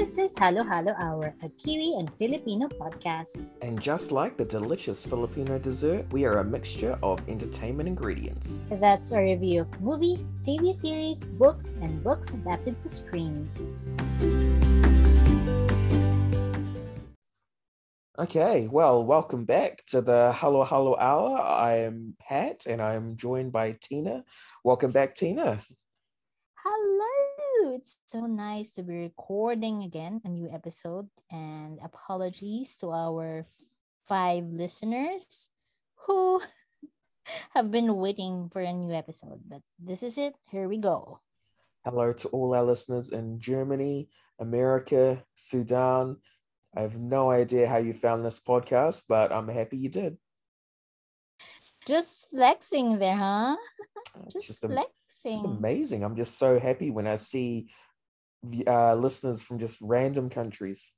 [0.00, 3.44] This is Halo Halo Hour, a Kiwi and Filipino podcast.
[3.60, 8.62] And just like the delicious Filipino dessert, we are a mixture of entertainment ingredients.
[8.70, 13.74] That's a review of movies, TV series, books, and books adapted to screens.
[18.18, 21.38] Okay, well, welcome back to the Halo Halo Hour.
[21.38, 24.24] I am Pat and I am joined by Tina.
[24.64, 25.60] Welcome back, Tina.
[26.64, 27.29] Hello!
[27.60, 31.08] It's so nice to be recording again a new episode.
[31.30, 33.46] And apologies to our
[34.08, 35.50] five listeners
[36.06, 36.40] who
[37.54, 39.40] have been waiting for a new episode.
[39.46, 40.34] But this is it.
[40.50, 41.20] Here we go.
[41.84, 44.08] Hello to all our listeners in Germany,
[44.38, 46.16] America, Sudan.
[46.74, 50.16] I have no idea how you found this podcast, but I'm happy you did.
[51.86, 53.56] Just flexing there, huh?
[54.16, 54.99] Uh, just, just, am- flexing.
[55.24, 56.04] It's amazing.
[56.04, 57.68] I'm just so happy when I see
[58.66, 60.92] uh, listeners from just random countries.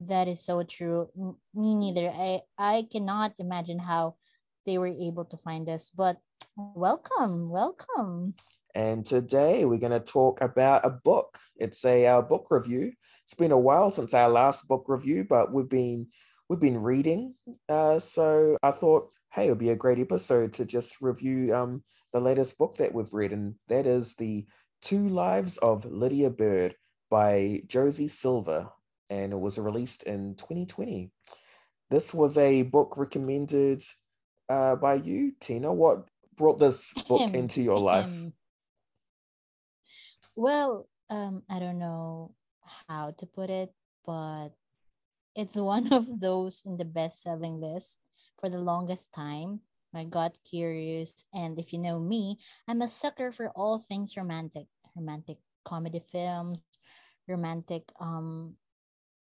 [0.00, 1.08] That is so true.
[1.54, 2.10] Me neither.
[2.10, 4.16] I I cannot imagine how
[4.66, 5.90] they were able to find us.
[5.90, 6.18] But
[6.56, 8.34] welcome, welcome.
[8.74, 11.38] And today we're going to talk about a book.
[11.56, 12.92] It's a uh, book review.
[13.24, 16.08] It's been a while since our last book review, but we've been
[16.48, 17.34] we've been reading.
[17.68, 22.20] Uh, so I thought, hey, it'd be a great episode to just review um, the
[22.20, 24.44] latest book that we've read, and that is the
[24.82, 26.74] Two Lives of Lydia Bird
[27.10, 28.68] by Josie Silver,
[29.08, 31.10] and it was released in 2020.
[31.90, 33.82] This was a book recommended
[34.50, 35.72] uh, by you, Tina.
[35.72, 38.12] What brought this book into your life?
[40.36, 42.34] Well, um, I don't know
[42.86, 43.72] how to put it,
[44.04, 44.50] but
[45.34, 47.96] it's one of those in the best-selling list
[48.42, 49.62] for the longest time.
[49.94, 54.66] I got curious, and if you know me, I'm a sucker for all things romantic,
[54.96, 56.64] romantic comedy films,
[57.28, 58.56] romantic um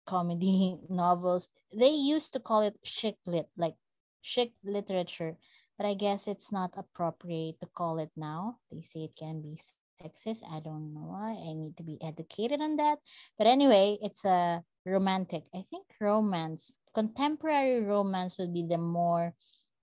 [0.05, 1.49] comedy novels.
[1.73, 3.75] They used to call it chick lit, like
[4.23, 5.37] chick literature,
[5.77, 8.59] but I guess it's not appropriate to call it now.
[8.71, 9.59] They say it can be
[10.01, 10.43] sexist.
[10.49, 11.37] I don't know why.
[11.37, 12.99] I need to be educated on that.
[13.37, 15.43] But anyway, it's a romantic.
[15.53, 19.33] I think romance, contemporary romance would be the more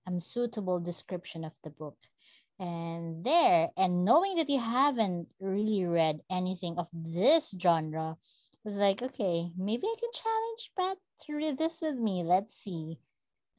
[0.07, 1.97] um, suitable description of the book.
[2.59, 8.17] And there, and knowing that you haven't really read anything of this genre,
[8.63, 12.23] was like, okay, maybe I can challenge Pat to read this with me.
[12.23, 12.99] Let's see.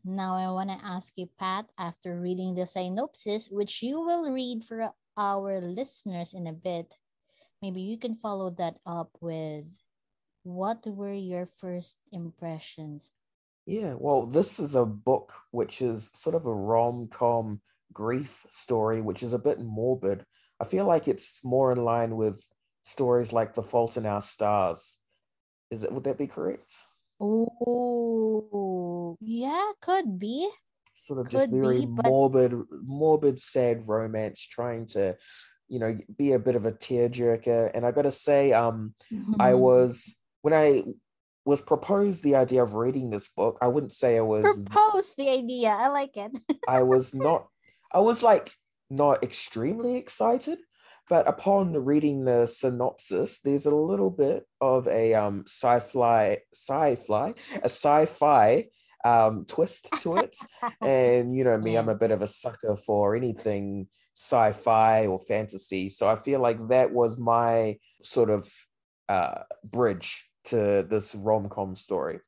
[0.05, 4.65] Now I want to ask you, Pat, after reading the synopsis, which you will read
[4.65, 6.99] for our listeners in a bit,
[7.61, 9.65] maybe you can follow that up with
[10.43, 13.13] what were your first impressions?
[13.67, 17.61] Yeah, well, this is a book which is sort of a rom-com
[17.93, 20.25] grief story, which is a bit morbid.
[20.59, 22.45] I feel like it's more in line with
[22.83, 24.99] stories like The Fault in Our Stars.
[25.71, 26.73] Is it, would that be correct?
[27.21, 30.51] Oh, yeah, could be.
[30.95, 35.17] Sort of just very be, but- morbid, morbid, sad romance, trying to,
[35.69, 37.71] you know, be a bit of a tearjerker.
[37.75, 38.95] And I gotta say, um,
[39.39, 40.85] I was when I
[41.45, 45.29] was proposed the idea of reading this book, I wouldn't say I was propose the
[45.29, 45.71] idea.
[45.71, 46.39] I like it.
[46.69, 47.49] I was not,
[47.93, 48.53] I was like
[48.91, 50.59] not extremely excited,
[51.09, 57.69] but upon reading the synopsis, there's a little bit of a um sci-fi, sci-fi, a
[57.69, 58.67] sci-fi
[59.05, 60.37] um twist to it.
[60.81, 65.89] and you know me, I'm a bit of a sucker for anything sci-fi or fantasy.
[65.89, 68.51] So I feel like that was my sort of
[69.09, 72.21] uh bridge to this rom-com story.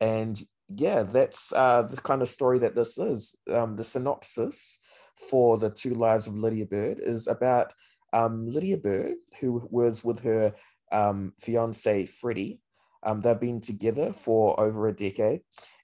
[0.00, 0.40] And
[0.74, 3.36] yeah, that's uh the kind of story that this is.
[3.50, 4.78] Um the synopsis
[5.16, 7.72] for the two lives of Lydia Bird is about
[8.12, 10.54] um, Lydia Bird, who was with her
[10.92, 12.60] um, fiance Freddie.
[13.02, 15.40] Um, they've been together for over a decade,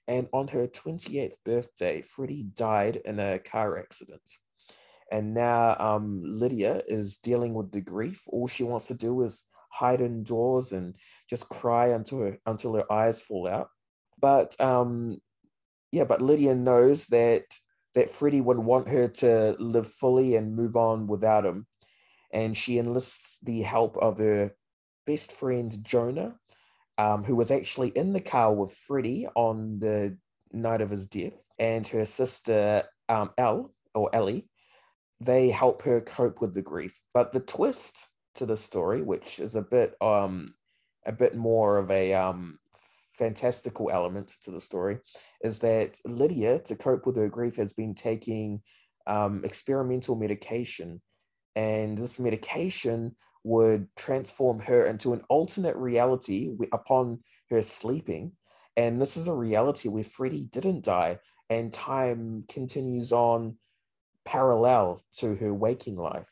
[0.07, 4.21] and on her 28th birthday, Freddie died in a car accident.
[5.11, 8.23] And now um, Lydia is dealing with the grief.
[8.27, 10.95] All she wants to do is hide indoors and
[11.29, 13.69] just cry until her until her eyes fall out.
[14.19, 15.17] But um,
[15.91, 17.43] yeah, but Lydia knows that
[17.93, 21.67] that Freddie would want her to live fully and move on without him.
[22.31, 24.55] And she enlists the help of her
[25.05, 26.35] best friend Jonah,
[26.97, 30.17] um, who was actually in the car with Freddie on the
[30.51, 34.47] night of his death, and her sister um, Elle or Ellie.
[35.19, 36.99] They help her cope with the grief.
[37.13, 37.95] But the twist
[38.35, 40.53] to the story, which is a bit um
[41.05, 42.57] a bit more of a um
[43.13, 44.97] fantastical element to the story,
[45.43, 48.61] is that Lydia, to cope with her grief, has been taking
[49.05, 51.01] um, experimental medication,
[51.55, 58.33] and this medication would transform her into an alternate reality upon her sleeping.
[58.77, 63.57] And this is a reality where Freddie didn't die, and time continues on
[64.23, 66.29] parallel to her waking life.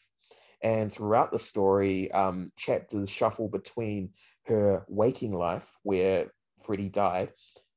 [0.62, 4.12] And throughout the story, um, chapters shuffle between
[4.46, 6.32] her waking life, where
[6.62, 7.32] Freddie died,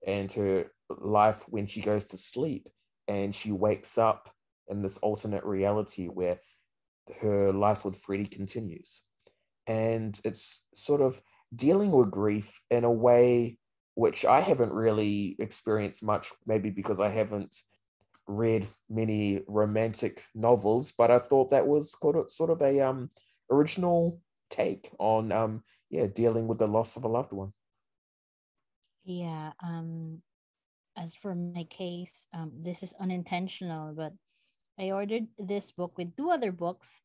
[0.06, 0.66] and her
[1.00, 2.68] life when she goes to sleep
[3.08, 4.30] and she wakes up
[4.68, 6.40] in this alternate reality where
[7.20, 9.02] her life with Freddie continues.
[9.66, 11.22] And it's sort of
[11.54, 13.58] dealing with grief in a way
[13.94, 17.54] which I haven't really experienced much, maybe because I haven't
[18.26, 23.10] read many romantic novels, but I thought that was sort of, a um,
[23.50, 27.52] original take on um, yeah dealing with the loss of a loved one.
[29.04, 29.52] Yeah.
[29.62, 30.22] Um,
[30.96, 34.12] as for my case, um, this is unintentional, but
[34.78, 37.00] I ordered this book with two other books,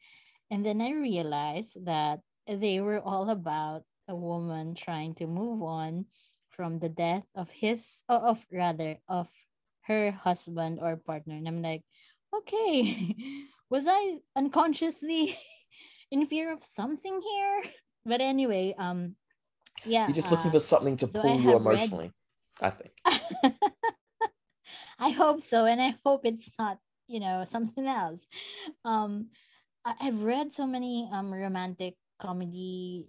[0.52, 6.06] and then I realized that they were all about a woman trying to move on
[6.50, 9.30] from the death of his, or of rather, of
[9.84, 11.36] her husband or partner.
[11.36, 11.84] And I'm like,
[12.34, 13.16] okay,
[13.70, 15.38] was I unconsciously
[16.12, 17.64] in fear of something here?
[18.08, 19.18] But anyway, um,
[19.84, 20.08] yeah.
[20.08, 22.14] You're just looking uh, for something to pull you emotionally,
[22.62, 22.64] read...
[22.64, 22.94] I think.
[24.98, 25.66] I hope so.
[25.66, 26.78] And I hope it's not,
[27.10, 28.26] you know, something else.
[28.86, 29.28] Um,
[29.84, 33.06] I, have read so many um romantic comedy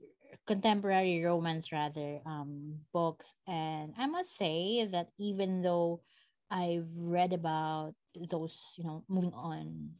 [0.46, 3.34] contemporary romance rather um books.
[3.46, 6.00] And i must say that even though
[6.50, 7.94] i've read about
[8.30, 9.90] those you know moving on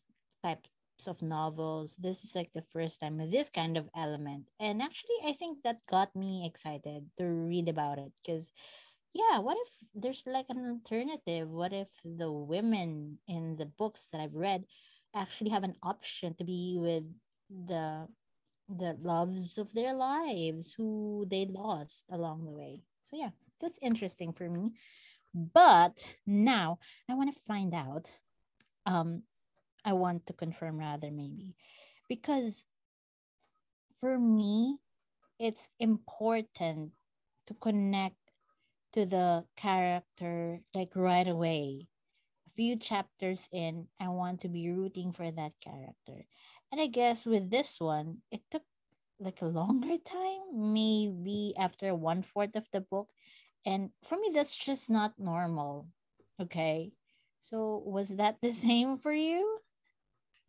[0.42, 0.70] types
[1.06, 4.48] of novels this is like the first time with this kind of element.
[4.60, 8.52] And actually i think that got me excited to read about it because
[9.14, 11.48] yeah what if there's like an alternative?
[11.48, 14.64] What if the women in the books that i've read
[15.14, 17.04] actually have an option to be with
[17.48, 18.06] the
[18.68, 23.30] the loves of their lives who they lost along the way so yeah
[23.60, 24.72] that's interesting for me
[25.34, 26.78] but now
[27.08, 28.10] i want to find out
[28.86, 29.22] um
[29.84, 31.54] i want to confirm rather maybe
[32.08, 32.64] because
[34.00, 34.78] for me
[35.38, 36.90] it's important
[37.46, 38.16] to connect
[38.92, 41.86] to the character like right away.
[42.46, 46.26] A few chapters in, I want to be rooting for that character.
[46.70, 48.62] And I guess with this one, it took
[49.18, 53.08] like a longer time, maybe after one fourth of the book.
[53.64, 55.88] And for me, that's just not normal.
[56.40, 56.92] Okay.
[57.40, 59.58] So was that the same for you?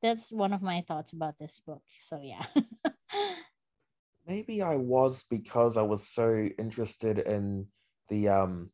[0.02, 1.84] That's one of my thoughts about this book.
[1.88, 2.46] So yeah.
[4.28, 7.68] Maybe I was because I was so interested in
[8.10, 8.70] the um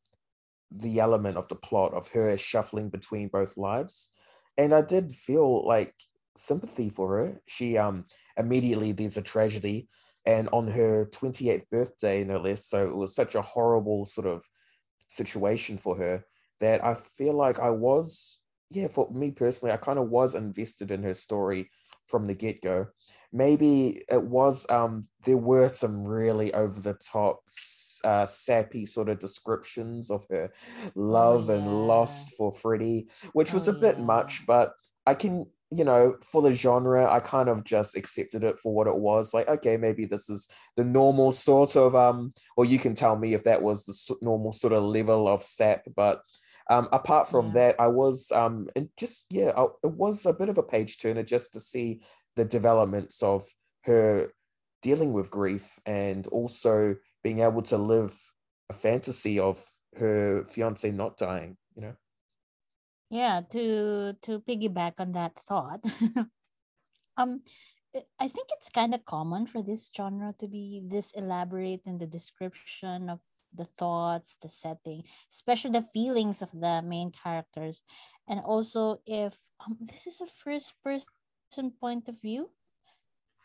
[0.72, 4.10] the element of the plot of her shuffling between both lives
[4.58, 5.94] and i did feel like
[6.36, 8.06] sympathy for her she um
[8.38, 9.88] immediately there's a tragedy
[10.26, 14.44] and on her 28th birthday no less so it was such a horrible sort of
[15.10, 16.24] situation for her
[16.60, 18.40] that i feel like i was
[18.72, 21.70] yeah for me personally i kind of was invested in her story
[22.08, 22.88] from the get-go
[23.32, 27.42] maybe it was um there were some really over the top
[28.06, 30.52] uh, sappy sort of descriptions of her
[30.86, 31.60] oh, love oh, yeah.
[31.60, 34.04] and lost for Freddie, which was oh, a bit yeah.
[34.04, 34.74] much, but
[35.06, 38.88] I can, you know, for the genre, I kind of just accepted it for what
[38.88, 39.34] it was.
[39.34, 43.34] Like, okay, maybe this is the normal sort of, um, or you can tell me
[43.34, 46.22] if that was the normal sort of level of sap, but.
[46.68, 47.54] Um, apart from yeah.
[47.54, 50.98] that, I was um, and just yeah, I, it was a bit of a page
[50.98, 52.02] turner just to see
[52.36, 53.46] the developments of
[53.84, 54.32] her
[54.82, 58.14] dealing with grief and also being able to live
[58.70, 59.64] a fantasy of
[59.98, 61.96] her fiance not dying you know
[63.10, 65.84] yeah to to piggyback on that thought.
[67.18, 67.42] Um
[68.20, 72.06] i think it's kind of common for this genre to be this elaborate in the
[72.06, 73.22] description of
[73.56, 77.84] the thoughts the setting especially the feelings of the main characters.
[78.28, 82.50] And also if um, this is a first person point of view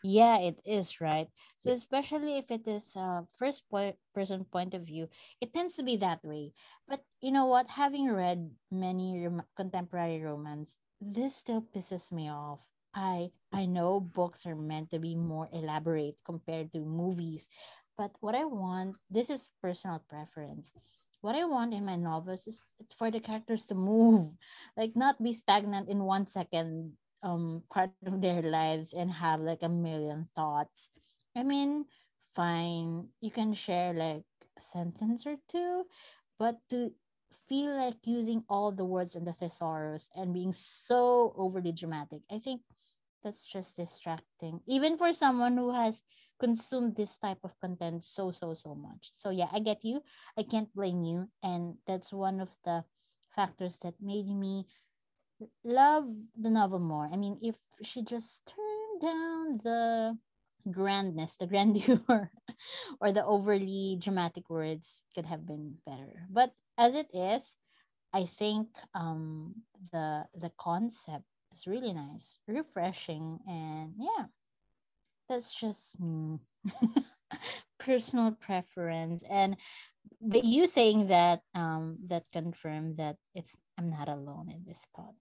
[0.03, 1.27] yeah, it is, right?
[1.59, 5.83] So especially if it is a first po- person point of view, it tends to
[5.83, 6.53] be that way.
[6.87, 7.69] But you know what?
[7.77, 12.59] Having read many rom- contemporary romance, this still pisses me off.
[12.93, 17.47] I I know books are meant to be more elaborate compared to movies,
[17.97, 20.73] but what I want, this is personal preference.
[21.21, 22.63] What I want in my novels is
[22.97, 24.33] for the characters to move,
[24.77, 29.63] like not be stagnant in one second um part of their lives and have like
[29.63, 30.91] a million thoughts.
[31.35, 31.85] I mean
[32.35, 34.23] fine you can share like
[34.57, 35.83] a sentence or two
[36.39, 36.91] but to
[37.47, 42.39] feel like using all the words in the thesaurus and being so overly dramatic i
[42.39, 42.61] think
[43.23, 44.61] that's just distracting.
[44.67, 46.03] Even for someone who has
[46.39, 49.11] consume this type of content so so so much.
[49.13, 50.01] So yeah i get you.
[50.37, 51.29] I can't blame you.
[51.43, 52.83] And that's one of the
[53.35, 54.65] factors that made me
[55.63, 56.05] love
[56.39, 57.09] the novel more.
[57.11, 60.17] I mean if she just turned down the
[60.69, 62.31] grandness the grandeur
[63.01, 66.27] or the overly dramatic words could have been better.
[66.29, 67.57] But as it is
[68.13, 69.53] i think um
[69.91, 74.25] the the concept is really nice refreshing and yeah
[75.29, 76.39] that's just me
[77.79, 79.23] personal preference.
[79.29, 79.55] And
[80.21, 85.15] but you saying that um that confirmed that it's i'm not alone in this thought.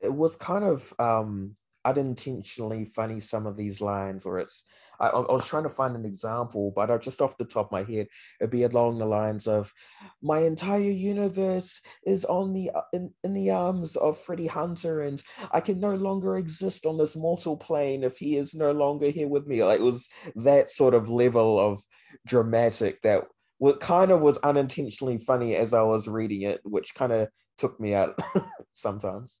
[0.00, 1.56] It was kind of um
[1.86, 4.66] unintentionally funny some of these lines or it's
[5.00, 7.72] I, I, was trying to find an example but I, just off the top of
[7.72, 8.06] my head
[8.38, 9.72] it'd be along the lines of
[10.20, 15.22] my entire universe is on the uh, in, in the arms of Freddie Hunter and
[15.52, 19.28] I can no longer exist on this mortal plane if he is no longer here
[19.28, 19.64] with me.
[19.64, 20.06] Like it was
[20.36, 21.82] that sort of level of
[22.26, 23.24] dramatic that
[23.60, 27.78] what kind of was unintentionally funny as I was reading it which kind of took
[27.78, 28.18] me out
[28.72, 29.40] sometimes.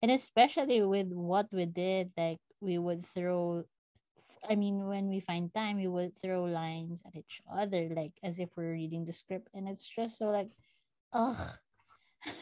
[0.00, 3.64] And especially with what we did like we would throw
[4.48, 8.38] i mean when we find time we would throw lines at each other like as
[8.38, 10.50] if we're reading the script and it's just so like
[11.12, 11.36] ugh.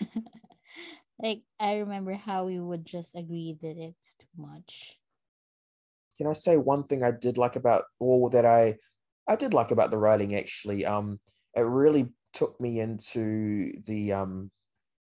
[1.23, 4.99] Like i remember how we would just agree that it's too much.
[6.19, 8.77] Can i say one thing i did like about all that i
[9.29, 11.19] i did like about the writing actually um
[11.55, 14.51] it really took me into the um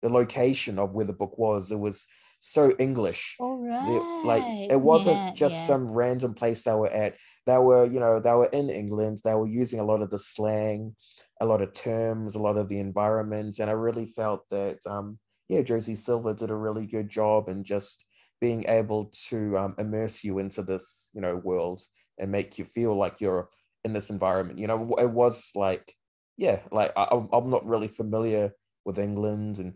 [0.01, 2.07] the location of where the book was it was
[2.39, 3.35] so English.
[3.39, 4.23] All right.
[4.23, 5.65] Like it wasn't yeah, just yeah.
[5.65, 7.15] some random place they were at.
[7.45, 9.19] They were, you know, they were in England.
[9.23, 10.95] They were using a lot of the slang,
[11.41, 15.19] a lot of terms, a lot of the environment, and I really felt that, um,
[15.47, 18.05] yeah, Josie Silver did a really good job in just
[18.41, 21.81] being able to um, immerse you into this, you know, world
[22.19, 23.49] and make you feel like you're
[23.88, 24.60] in this environment.
[24.60, 25.96] You know, it was like,
[26.38, 28.51] yeah, like I, I'm not really familiar
[28.86, 29.74] with England and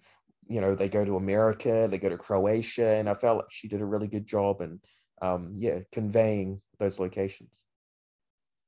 [0.48, 3.68] you know they go to America, they go to Croatia, and I felt like she
[3.68, 4.80] did a really good job and
[5.22, 7.64] um, yeah, conveying those locations.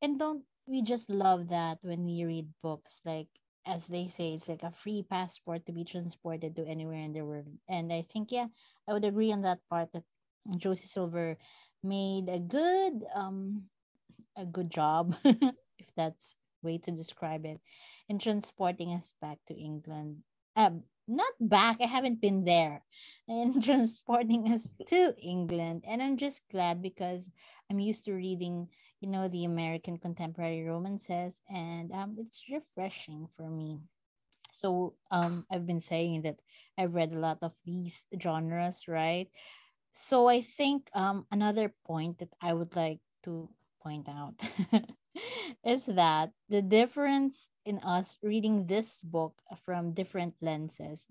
[0.02, 3.28] And don't we just love that when we read books like
[3.66, 7.22] as they say it's like a free passport to be transported to anywhere in the
[7.22, 8.48] world and i think yeah
[8.88, 10.04] i would agree on that part that
[10.58, 11.38] josie silver
[11.84, 13.64] made a good um
[14.36, 17.60] a good job if that's way to describe it
[18.08, 20.18] in transporting us back to england
[20.56, 21.78] um, not back.
[21.82, 22.82] I haven't been there.
[23.28, 25.84] in transporting us to England.
[25.88, 27.30] And I'm just glad because
[27.70, 28.68] I'm used to reading,
[29.00, 31.42] you know, the American contemporary romances.
[31.50, 33.80] And um, it's refreshing for me.
[34.52, 36.40] So um, I've been saying that
[36.78, 39.30] I've read a lot of these genres, right?
[39.94, 43.50] So I think um, another point that I would like to
[43.84, 44.34] point out
[45.66, 51.08] is that the difference in us reading this book from different lenses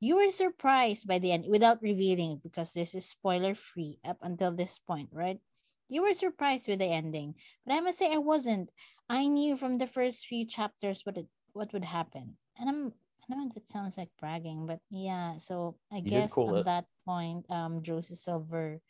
[0.00, 4.52] you were surprised by the end without revealing because this is spoiler free up until
[4.52, 5.40] this point right
[5.88, 7.34] you were surprised with the ending
[7.66, 8.70] but i must say i wasn't
[9.10, 12.92] i knew from the first few chapters what it what would happen and i'm
[13.30, 15.38] I know that sounds like bragging, but yeah.
[15.38, 16.64] So I you guess on it.
[16.66, 18.80] that point, um, Josie Silver,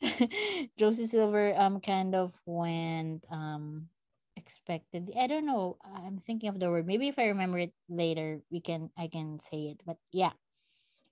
[0.78, 3.88] Josie Silver, um, kind of went um
[4.36, 5.10] expected.
[5.18, 5.76] I don't know.
[5.82, 6.86] I'm thinking of the word.
[6.86, 9.80] Maybe if I remember it later, we can I can say it.
[9.84, 10.32] But yeah,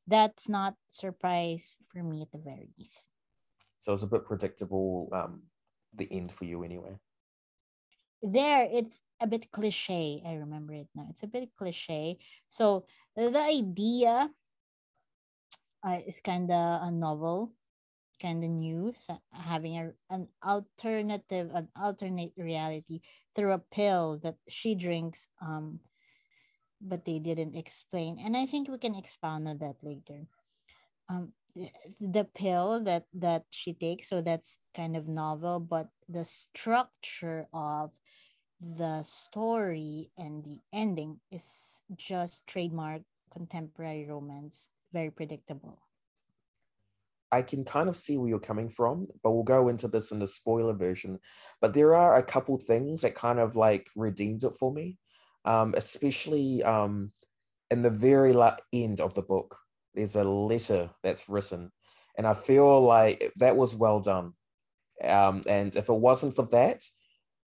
[0.07, 3.09] that's not surprise for me at the very least.
[3.81, 5.09] So it's a bit predictable.
[5.13, 5.43] Um,
[5.95, 6.99] the end for you anyway.
[8.23, 10.23] There, it's a bit cliche.
[10.27, 11.07] I remember it now.
[11.11, 12.19] It's a bit cliche.
[12.49, 14.31] So the idea
[15.87, 17.53] uh, is kind of a novel
[18.21, 18.93] kind of new
[19.33, 23.01] having a, an alternative an alternate reality
[23.35, 25.81] through a pill that she drinks um
[26.87, 28.19] but they didn't explain.
[28.25, 30.27] And i think we can expound on that later.
[31.09, 31.33] Um
[32.01, 37.93] the pill that that she takes so that's kind of novel but the structure of
[38.61, 45.84] the story and the ending is just trademark contemporary romance very predictable
[47.35, 50.21] I can kind of see where you're coming from, but we'll go into this in
[50.21, 51.19] the spoiler version.
[51.61, 54.99] But there are a couple things that kind of like redeemed it for me,
[55.45, 57.11] um, especially um,
[57.73, 59.57] in the very la- end of the book.
[59.95, 61.73] There's a letter that's written,
[62.17, 64.35] and I feel like that was well done.
[65.03, 66.85] Um, and if it wasn't for that,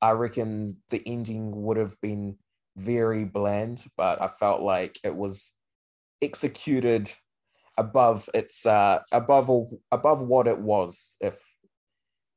[0.02, 2.40] I reckon the ending would have been
[2.76, 3.86] very bland.
[3.96, 5.54] But I felt like it was
[6.22, 7.14] executed
[7.78, 11.38] above its uh above all above what it was if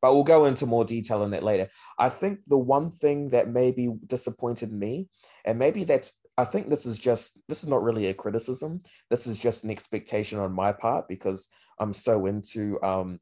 [0.03, 1.69] but we'll go into more detail on that later.
[1.99, 5.09] I think the one thing that maybe disappointed me,
[5.45, 8.81] and maybe that's I think this is just this is not really a criticism.
[9.11, 13.19] This is just an expectation on my part because I'm so into um,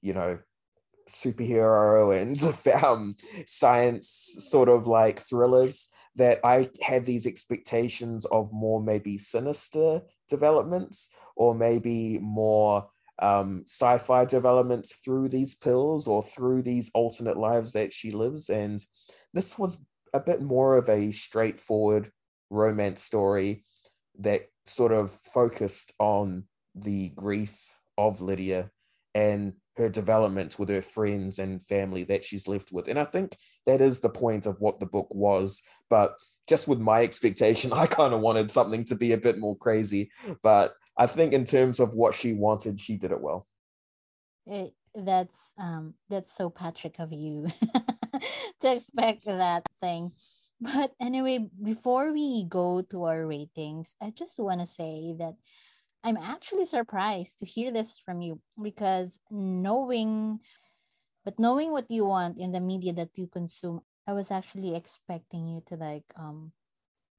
[0.00, 0.38] you know,
[1.08, 2.40] superhero and
[2.84, 3.16] um,
[3.46, 11.10] science sort of like thrillers that I had these expectations of more maybe sinister developments
[11.36, 12.88] or maybe more
[13.18, 18.50] um, sci-fi developments through these pills or through these alternate lives that she lives.
[18.50, 18.84] And
[19.32, 19.78] this was
[20.12, 22.10] a bit more of a straightforward
[22.50, 23.64] romance story
[24.20, 28.70] that sort of focused on the grief of Lydia
[29.14, 32.88] and her development with her friends and family that she's left with.
[32.88, 35.62] And I think that is the point of what the book was.
[35.90, 36.14] But
[36.46, 40.10] just with my expectation, I kind of wanted something to be a bit more crazy.
[40.42, 43.46] But I think in terms of what she wanted, she did it well.
[44.46, 47.48] It, that's um that's so Patrick of you
[48.60, 50.12] to expect that thing.
[50.60, 55.34] But anyway, before we go to our ratings, I just want to say that
[56.04, 60.40] I'm actually surprised to hear this from you because knowing,
[61.24, 65.48] but knowing what you want in the media that you consume, I was actually expecting
[65.48, 66.52] you to like um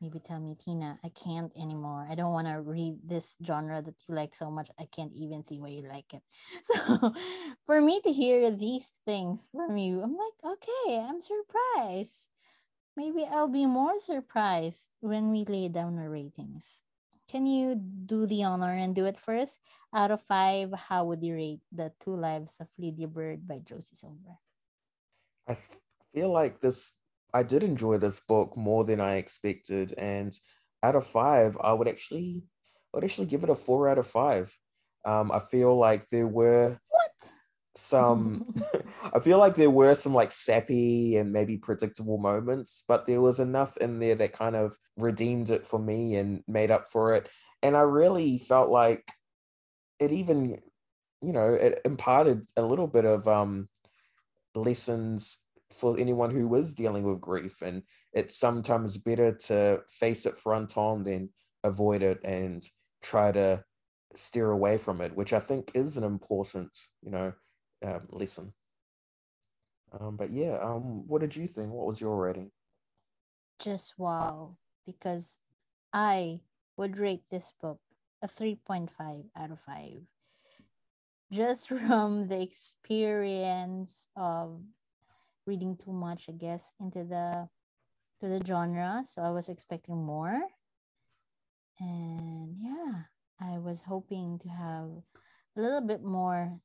[0.02, 2.06] maybe tell me Tina, I can't anymore.
[2.10, 4.70] I don't want to read this genre that you like so much.
[4.80, 6.24] I can't even see why you like it.
[6.64, 7.14] So
[7.66, 12.30] for me to hear these things from you, I'm like, okay, I'm surprised.
[12.96, 16.84] Maybe I'll be more surprised when we lay down our ratings.
[17.28, 19.60] Can you do the honor and do it first?
[19.94, 23.96] Out of five, how would you rate the two lives of Lydia Bird by Josie
[23.96, 24.38] Silver?
[25.48, 25.56] I
[26.16, 26.94] feel like this,
[27.34, 29.94] I did enjoy this book more than I expected.
[29.98, 30.34] And
[30.82, 32.44] out of five, I would actually,
[32.94, 34.58] I would actually give it a four out of five.
[35.04, 37.32] Um, I feel like there were what
[37.76, 38.56] some
[39.14, 43.40] I feel like there were some like sappy and maybe predictable moments, but there was
[43.40, 47.30] enough in there that kind of redeemed it for me and made up for it.
[47.62, 49.04] And I really felt like
[50.00, 50.60] it even,
[51.22, 53.68] you know, it imparted a little bit of um
[54.56, 55.38] lessons
[55.72, 57.62] for anyone who is dealing with grief.
[57.62, 61.30] And it's sometimes better to face it front on than
[61.64, 62.64] avoid it and
[63.02, 63.64] try to
[64.16, 66.70] steer away from it, which I think is an important,
[67.02, 67.34] you know,
[67.84, 68.54] um, lesson.
[70.00, 71.72] Um, but yeah, um, what did you think?
[71.72, 72.52] What was your rating?
[73.60, 75.40] Just wow, because
[75.94, 76.42] I
[76.78, 77.80] would rate this book
[78.22, 78.90] a 3.5
[79.38, 80.02] out of 5.
[81.32, 84.62] Just from the experience of
[85.46, 87.50] reading too much, I guess, into the
[88.22, 89.02] to the genre.
[89.06, 90.40] So I was expecting more.
[91.80, 93.04] And yeah,
[93.40, 94.90] I was hoping to have
[95.58, 96.60] a little bit more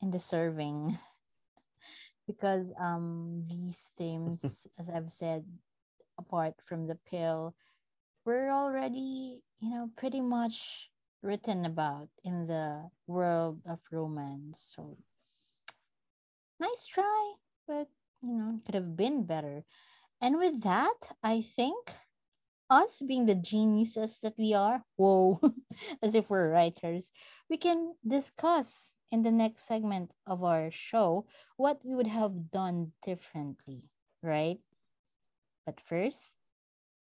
[0.00, 0.98] in the serving
[2.26, 5.44] because um these themes as i've said
[6.18, 7.54] apart from the pill
[8.24, 10.90] were already you know pretty much
[11.22, 14.98] written about in the world of romance so
[16.60, 17.32] nice try
[17.66, 17.86] but
[18.22, 19.64] you know could have been better
[20.20, 21.92] and with that i think
[22.70, 25.40] us being the geniuses that we are whoa
[26.02, 27.10] as if we're writers
[27.50, 32.92] we can discuss in the next segment of our show what we would have done
[33.04, 33.84] differently,
[34.22, 34.58] right?
[35.66, 36.34] But first,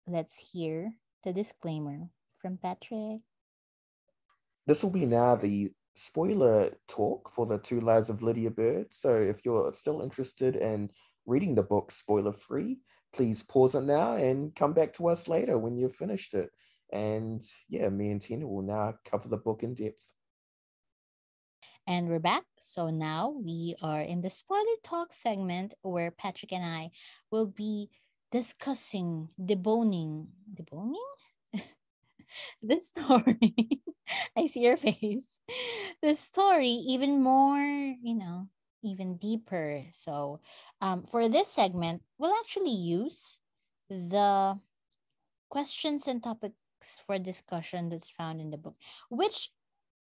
[0.06, 0.92] let's hear
[1.24, 3.24] the disclaimer from Patrick.
[4.68, 8.92] This will be now the spoiler talk for the Two Lives of Lydia Bird.
[8.92, 10.90] So if you're still interested in
[11.26, 12.80] reading the book spoiler free,
[13.14, 16.50] please pause it now and come back to us later when you've finished it.
[16.92, 20.02] And yeah, me and Tina will now cover the book in depth.
[21.86, 22.44] And we're back.
[22.60, 26.92] So now we are in the spoiler talk segment where Patrick and I
[27.30, 27.90] will be
[28.32, 30.96] discussing, deboning, deboning?
[32.64, 33.82] the story.
[34.38, 35.40] I see your face.
[36.02, 38.50] The story even more, you know,
[38.84, 39.86] even deeper.
[39.92, 40.42] So
[40.82, 43.40] um, for this segment, we'll actually use
[43.90, 44.60] the
[45.50, 48.76] questions and topics for discussion that's found in the book,
[49.10, 49.50] which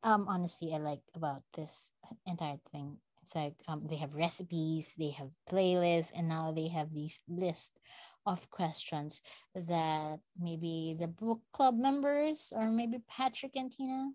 [0.04, 1.92] um honestly i like about this
[2.26, 6.92] entire thing it's like um they have recipes they have playlists and now they have
[6.92, 7.78] these list
[8.26, 9.22] of questions
[9.54, 14.10] that maybe the book club members or maybe patrick and tina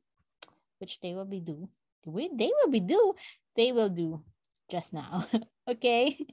[0.80, 1.68] which they will be do
[2.06, 3.14] they will be do
[3.56, 4.22] they will do
[4.72, 5.28] just now
[5.68, 6.18] okay?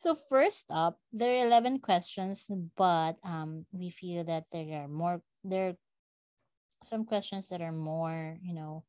[0.00, 5.22] So first up there are 11 questions but um we feel that there are more
[5.44, 5.76] there are
[6.82, 8.84] some questions that are more, you know,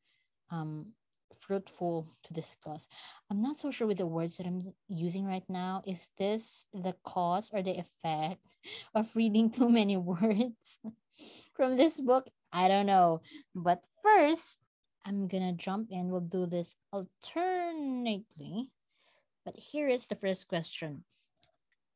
[0.51, 0.93] um,
[1.39, 2.87] fruitful to discuss.
[3.29, 5.83] I'm not so sure with the words that I'm using right now.
[5.85, 8.41] Is this the cause or the effect
[8.95, 10.79] of reading too many words
[11.53, 12.29] from this book?
[12.51, 13.21] I don't know.
[13.55, 14.59] But first,
[15.05, 16.09] I'm gonna jump in.
[16.09, 18.69] We'll do this alternately.
[19.45, 21.03] But here is the first question.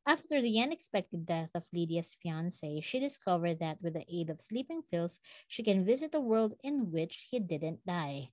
[0.06, 4.84] After the unexpected death of Lydia's fiance, she discovered that with the aid of sleeping
[4.92, 8.30] pills, she can visit a world in which he didn't die.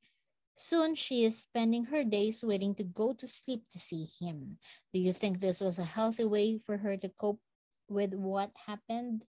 [0.60, 4.58] Soon she is spending her days waiting to go to sleep to see him.
[4.92, 7.40] Do you think this was a healthy way for her to cope
[7.88, 9.24] with what happened?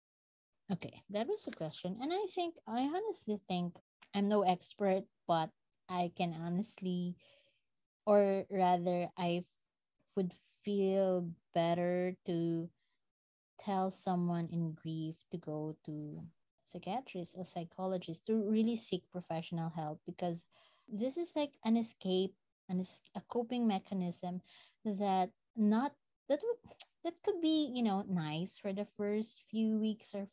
[0.72, 1.98] Okay, that was the question.
[2.00, 3.76] And I think, I honestly think,
[4.14, 5.50] I'm no expert, but
[5.86, 7.14] I can honestly,
[8.06, 9.44] or rather, I
[10.16, 10.32] would
[10.64, 12.70] feel better to
[13.60, 16.24] tell someone in grief to go to
[16.64, 20.46] psychiatrist or psychologist to really seek professional help because
[20.88, 22.34] this is like an escape
[22.68, 24.40] and a coping mechanism
[24.84, 25.92] that not
[26.28, 26.40] that
[27.04, 30.28] that could be you know nice for the first few weeks or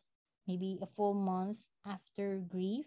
[0.47, 2.85] maybe a full month after grief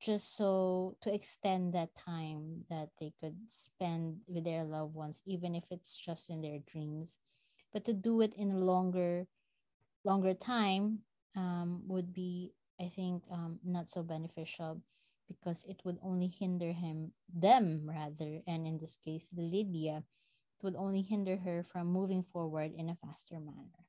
[0.00, 5.54] just so to extend that time that they could spend with their loved ones even
[5.54, 7.18] if it's just in their dreams.
[7.72, 9.26] But to do it in a longer
[10.04, 11.00] longer time
[11.36, 14.80] um, would be i think um, not so beneficial
[15.32, 20.76] because it would only hinder him them rather and in this case lydia it would
[20.76, 23.82] only hinder her from moving forward in a faster manner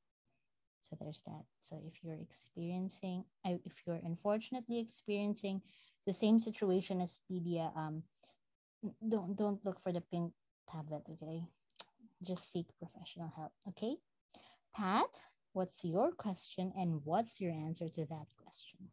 [0.79, 5.61] so there's that so if you're experiencing if you're unfortunately experiencing
[6.05, 8.03] the same situation as Lydia, um,
[9.07, 10.33] don't don't look for the pink
[10.69, 11.43] tablet, okay?
[12.21, 13.95] Just seek professional help, okay?
[14.75, 15.09] Pat,
[15.53, 18.89] what's your question and what's your answer to that question?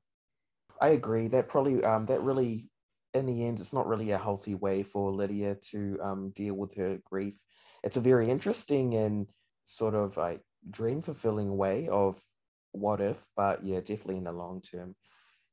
[0.80, 1.28] I agree.
[1.28, 2.68] That probably um that really
[3.12, 6.74] in the end it's not really a healthy way for Lydia to um deal with
[6.76, 7.34] her grief.
[7.82, 9.26] It's a very interesting and
[9.64, 10.40] sort of like
[10.70, 12.20] dream fulfilling way of
[12.72, 14.94] what if, but yeah, definitely in the long term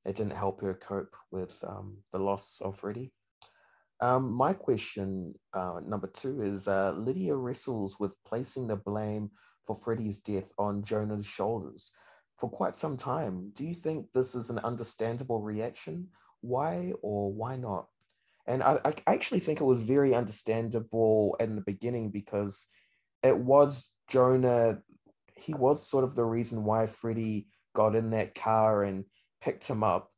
[0.05, 3.11] it didn't help her cope with um, the loss of Freddie.
[3.99, 9.31] Um, my question, uh, number two, is uh, Lydia wrestles with placing the blame
[9.65, 11.91] for Freddie's death on Jonah's shoulders
[12.39, 13.51] for quite some time.
[13.53, 16.09] Do you think this is an understandable reaction?
[16.41, 17.87] Why or why not?
[18.45, 22.67] And I, I actually think it was very understandable in the beginning because
[23.23, 24.79] it was Jonah,
[25.35, 29.05] he was sort of the reason why Freddie got in that car and
[29.41, 30.09] picked him up,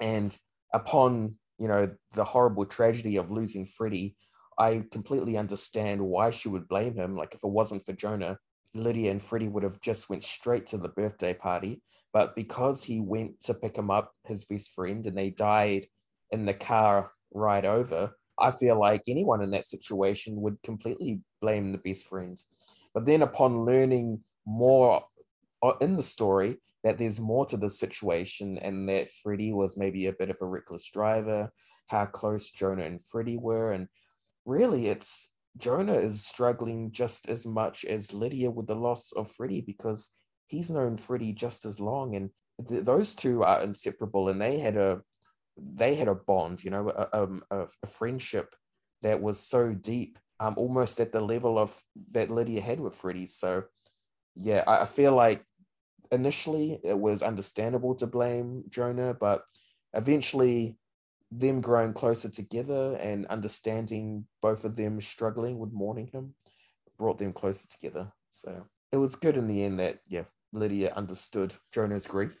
[0.00, 0.36] and
[0.72, 4.16] upon you know the horrible tragedy of losing Freddie,
[4.58, 7.16] I completely understand why she would blame him.
[7.16, 8.38] Like if it wasn't for Jonah,
[8.74, 11.82] Lydia and Freddie would have just went straight to the birthday party.
[12.12, 15.86] But because he went to pick him up, his best friend, and they died
[16.30, 21.72] in the car ride over, I feel like anyone in that situation would completely blame
[21.72, 22.40] the best friend.
[22.92, 25.04] But then upon learning more
[25.80, 30.12] in the story, that there's more to the situation and that Freddie was maybe a
[30.12, 31.52] bit of a reckless driver,
[31.86, 33.72] how close Jonah and Freddie were.
[33.72, 33.88] And
[34.44, 39.60] really, it's Jonah is struggling just as much as Lydia with the loss of Freddie
[39.60, 40.10] because
[40.46, 42.14] he's known Freddie just as long.
[42.16, 42.30] And
[42.68, 45.02] th- those two are inseparable and they had a
[45.56, 48.54] they had a bond, you know, a, um, a, a friendship
[49.02, 51.78] that was so deep, um, almost at the level of
[52.12, 53.26] that Lydia had with Freddie.
[53.26, 53.64] So,
[54.34, 55.44] yeah, I, I feel like
[56.10, 59.42] initially it was understandable to blame Jonah, but
[59.92, 60.78] eventually
[61.38, 66.34] them growing closer together and understanding both of them struggling with mourning him
[66.98, 68.12] brought them closer together.
[68.30, 72.38] So it was good in the end that yeah, Lydia understood Jonah's grief.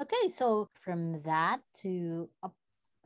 [0.00, 2.50] Okay, so from that to a,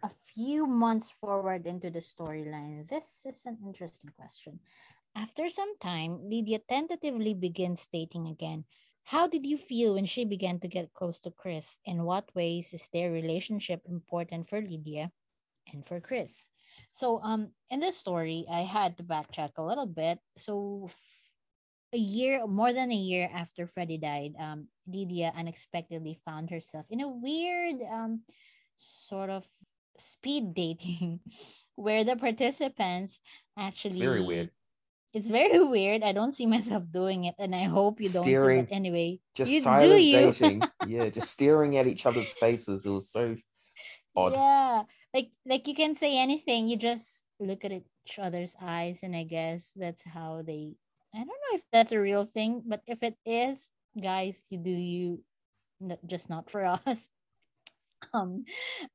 [0.03, 4.61] a few months forward into the storyline, this is an interesting question.
[5.15, 8.65] After some time, Lydia tentatively begins dating again,
[9.05, 11.79] how did you feel when she began to get close to Chris?
[11.85, 15.11] In what ways is their relationship important for Lydia
[15.73, 16.47] and for Chris?
[16.93, 20.19] So, um, in this story, I had to backtrack a little bit.
[20.37, 20.91] So,
[21.93, 27.01] a year, more than a year after Freddie died, um, Lydia unexpectedly found herself in
[27.01, 28.23] a weird, um,
[28.77, 29.45] sort of
[29.99, 31.21] speed dating,
[31.75, 33.21] where the participants
[33.59, 34.51] actually it's very weird
[35.12, 36.03] it's very weird.
[36.03, 39.20] I don't see myself doing it, and I hope you don't do it anyway.
[39.35, 40.62] Just you, silent dating.
[40.87, 42.87] yeah, just staring at each other's faces.
[42.87, 43.37] It was so
[44.16, 44.33] odd.
[44.33, 44.83] Yeah,
[45.14, 46.68] like like you can say anything.
[46.68, 50.75] You just look at each other's eyes, and I guess that's how they.
[51.14, 53.70] I don't know if that's a real thing, but if it is,
[54.01, 55.25] guys, you do you,
[56.07, 57.09] just not for us.
[58.15, 58.45] um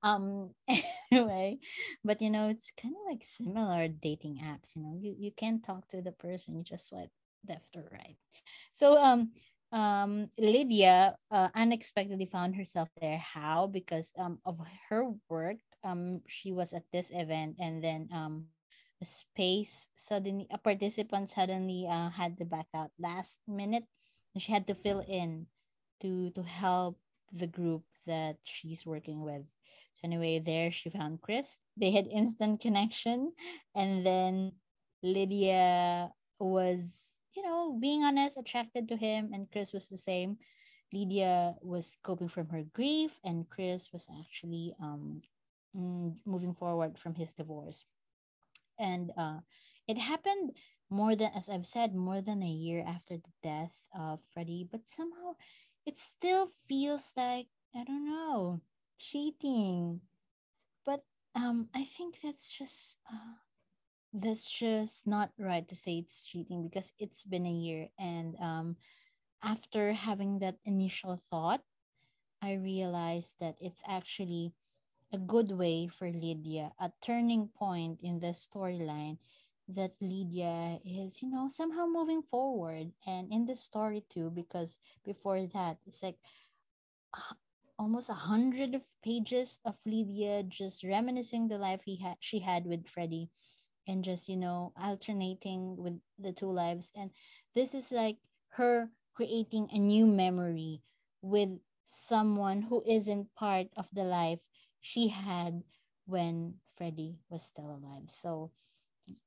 [0.04, 0.50] um
[1.12, 1.58] anyway
[2.04, 5.63] but you know it's kind of like similar dating apps you know you you can't
[5.63, 7.12] talk to the person you just swipe
[7.48, 8.18] left or right.
[8.74, 9.32] So um
[9.72, 13.18] um lydia uh, unexpectedly found herself there.
[13.18, 13.68] How?
[13.68, 18.50] Because um of her work um she was at this event and then um
[19.02, 23.84] a space suddenly a participant suddenly uh, had to back out last minute
[24.34, 25.48] and she had to fill in
[26.00, 26.98] to to help
[27.36, 29.43] the group that she's working with.
[29.93, 31.58] So anyway, there she found Chris.
[31.78, 33.34] They had instant connection,
[33.76, 34.54] and then
[35.04, 40.38] Lydia was, you know, being honest, attracted to him, and Chris was the same.
[40.93, 45.19] Lydia was coping from her grief, and Chris was actually um,
[45.76, 47.86] mm, moving forward from his divorce.
[48.80, 49.39] And uh,
[49.88, 50.52] it happened
[50.89, 54.88] more than, as I've said, more than a year after the death of Freddie, but
[54.88, 55.36] somehow
[55.86, 58.62] it still feels like I don't know
[58.98, 60.02] cheating,
[60.86, 63.39] but um I think that's just uh,
[64.13, 67.89] that's just not right to say it's cheating because it's been a year.
[68.00, 68.78] And um
[69.43, 71.63] after having that initial thought
[72.41, 74.54] I realized that it's actually
[75.13, 79.17] a good way for Lydia, a turning point in the storyline
[79.67, 82.91] that Lydia is, you know, somehow moving forward.
[83.06, 86.17] And in the story too, because before that, it's like
[87.15, 87.36] ah,
[87.80, 92.65] almost a hundred of pages of Lydia just reminiscing the life he had she had
[92.65, 93.30] with Freddie
[93.88, 96.91] and just, you know, alternating with the two lives.
[96.95, 97.12] And
[97.56, 98.17] this is like
[98.58, 100.82] her creating a new memory
[101.21, 101.49] with
[101.88, 104.39] someone who isn't part of the life
[104.82, 105.63] she had
[106.06, 108.10] when Freddie was still alive.
[108.10, 108.51] So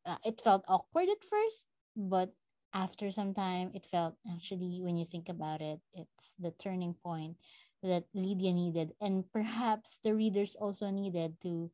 [0.07, 2.33] uh, it felt awkward at first, but
[2.75, 7.37] after some time, it felt actually, when you think about it, it's the turning point
[7.83, 11.71] that Lydia needed, and perhaps the readers also needed to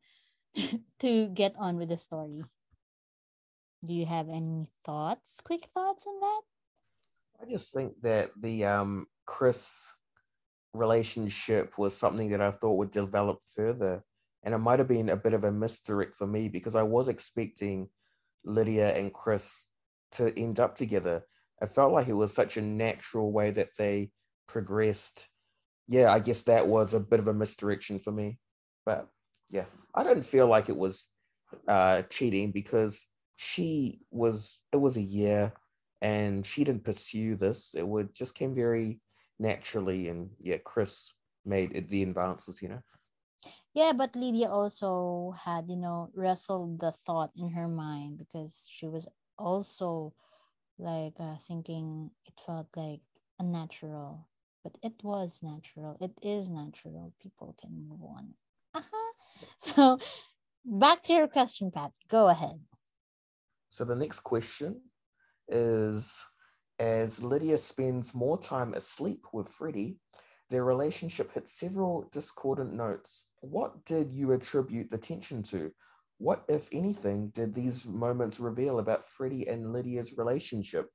[1.01, 2.45] to get on with the story.
[3.85, 6.43] Do you have any thoughts, quick thoughts on that?
[7.43, 9.93] I just think that the um, Chris
[10.73, 14.05] relationship was something that I thought would develop further
[14.45, 17.09] and it might have been a bit of a misdirect for me because I was
[17.09, 17.89] expecting
[18.45, 19.69] Lydia and Chris
[20.13, 21.25] to end up together.
[21.63, 24.11] I felt like it was such a natural way that they
[24.47, 25.29] progressed.
[25.89, 28.39] Yeah, I guess that was a bit of a misdirection for me.
[28.85, 29.09] But
[29.51, 31.09] yeah, I didn't feel like it was
[31.67, 35.55] uh, cheating because she was, it was a year
[36.03, 37.75] and she didn't pursue this.
[37.75, 39.01] It would just came very
[39.39, 40.09] naturally.
[40.09, 41.11] And yeah, Chris
[41.47, 42.83] made the advances, you know.
[43.75, 48.87] Yeah, but Lydia also had, you know, wrestled the thought in her mind because she
[48.87, 50.15] was also
[50.79, 53.01] like uh, thinking it felt like
[53.41, 54.29] unnatural,
[54.63, 55.97] but it was natural.
[56.01, 57.13] It is natural.
[57.21, 58.35] People can move on.
[58.75, 59.13] Uh-huh.
[59.59, 59.99] So
[60.65, 61.91] back to your question, Pat.
[62.09, 62.61] Go ahead.
[63.71, 64.81] So the next question
[65.49, 66.25] is
[66.79, 69.97] as Lydia spends more time asleep with Freddie,
[70.51, 73.29] their relationship hit several discordant notes.
[73.41, 75.73] What did you attribute the tension to?
[76.19, 80.89] What, if anything, did these moments reveal about Freddie and Lydia's relationship?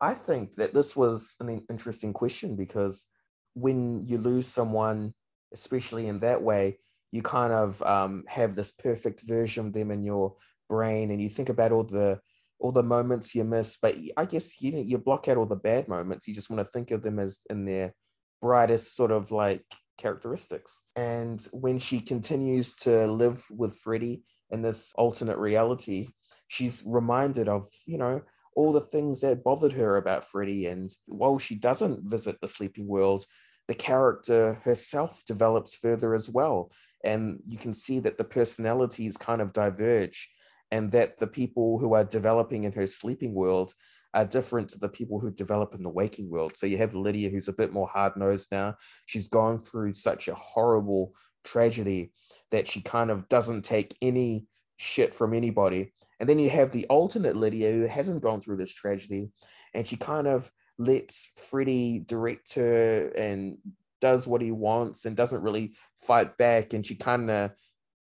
[0.00, 3.06] I think that this was an interesting question because
[3.54, 5.14] when you lose someone,
[5.52, 6.78] especially in that way,
[7.12, 10.34] you kind of um, have this perfect version of them in your
[10.68, 12.18] brain, and you think about all the
[12.58, 13.76] all the moments you miss.
[13.76, 16.26] But I guess you you block out all the bad moments.
[16.26, 17.94] You just want to think of them as in their
[18.42, 19.64] brightest sort of like
[19.96, 20.82] characteristics.
[20.96, 26.08] And when she continues to live with Freddie in this alternate reality,
[26.48, 28.20] she's reminded of, you know,
[28.54, 30.66] all the things that bothered her about Freddie.
[30.66, 33.24] And while she doesn't visit the sleeping world,
[33.68, 36.70] the character herself develops further as well.
[37.04, 40.28] And you can see that the personalities kind of diverge,
[40.70, 43.72] and that the people who are developing in her sleeping world
[44.14, 46.56] are different to the people who develop in the waking world.
[46.56, 48.74] So you have Lydia, who's a bit more hard nosed now.
[49.06, 52.12] She's gone through such a horrible tragedy
[52.50, 54.46] that she kind of doesn't take any
[54.76, 55.92] shit from anybody.
[56.20, 59.30] And then you have the alternate Lydia who hasn't gone through this tragedy
[59.74, 63.58] and she kind of lets Freddie direct her and
[64.00, 66.74] does what he wants and doesn't really fight back.
[66.74, 67.52] And she kind of,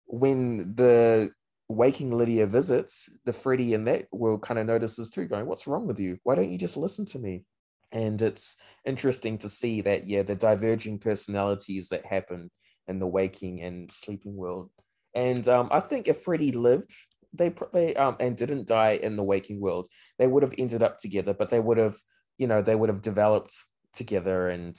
[0.07, 1.33] when the
[1.69, 5.87] waking Lydia visits, the Freddie in that world kind of notices too, going, What's wrong
[5.87, 6.19] with you?
[6.23, 7.45] Why don't you just listen to me?
[7.93, 12.51] And it's interesting to see that, yeah, the diverging personalities that happen
[12.89, 14.71] in the waking and sleeping world.
[15.15, 16.91] And um, I think if Freddie lived,
[17.33, 20.99] they, probably um, and didn't die in the waking world, they would have ended up
[20.99, 21.97] together, but they would have,
[22.39, 23.55] you know, they would have developed
[23.93, 24.49] together.
[24.49, 24.77] And,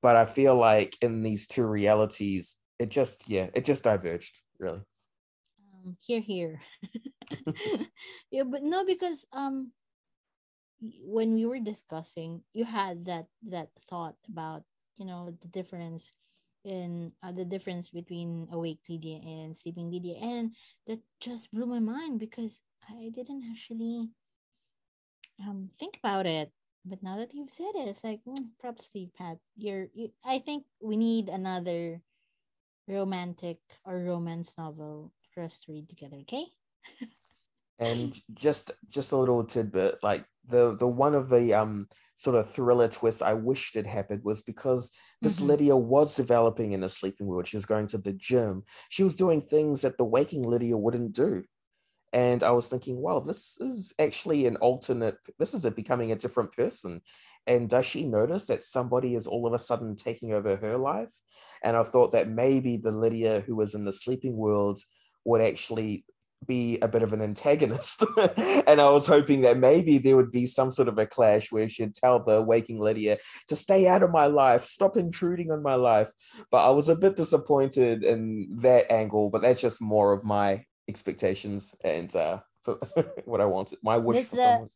[0.00, 4.80] but I feel like in these two realities, it just yeah, it just diverged really.
[5.84, 6.60] Um, here, here.
[8.30, 9.72] yeah, but no, because um,
[11.04, 14.64] when we were discussing, you had that that thought about
[14.96, 16.12] you know the difference
[16.64, 20.54] in uh, the difference between awake Lydia and sleeping Lydia, and
[20.86, 24.08] that just blew my mind because I didn't actually
[25.40, 26.50] um think about it.
[26.84, 29.38] But now that you've said it, it's like mm, props to you, Pat.
[29.56, 32.00] You're, you, I think we need another
[32.88, 36.16] romantic or romance novel for us to read together.
[36.22, 36.44] Okay.
[37.78, 42.50] and just just a little tidbit, like the the one of the um sort of
[42.50, 45.48] thriller twists I wished it happened was because this mm-hmm.
[45.48, 47.48] Lydia was developing in a sleeping world.
[47.48, 48.64] She was going to the gym.
[48.90, 51.44] She was doing things that the waking Lydia wouldn't do.
[52.12, 56.16] And I was thinking, wow, this is actually an alternate, this is a becoming a
[56.16, 57.00] different person.
[57.46, 61.12] And does she notice that somebody is all of a sudden taking over her life?
[61.62, 64.80] And I thought that maybe the Lydia who was in the sleeping world
[65.24, 66.04] would actually
[66.46, 68.02] be a bit of an antagonist.
[68.16, 71.68] and I was hoping that maybe there would be some sort of a clash where
[71.68, 75.74] she'd tell the waking Lydia to stay out of my life, stop intruding on my
[75.74, 76.10] life.
[76.50, 80.64] But I was a bit disappointed in that angle, but that's just more of my
[80.88, 82.40] expectations and uh,
[83.24, 83.78] what I wanted.
[83.82, 84.30] My wish.
[84.30, 84.68] That's the,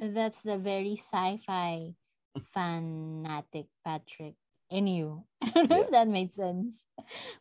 [0.00, 1.94] that's the very sci-fi
[2.54, 4.34] fanatic Patrick
[4.70, 5.24] in you.
[5.42, 5.84] I don't know yeah.
[5.84, 6.86] if that made sense.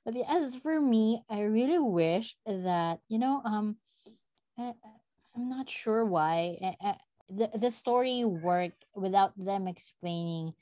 [0.04, 3.78] But yeah, as for me, I really wish that you know, um,
[4.58, 4.74] I,
[5.36, 6.96] I'm not sure why I, I,
[7.30, 10.54] the the story worked without them explaining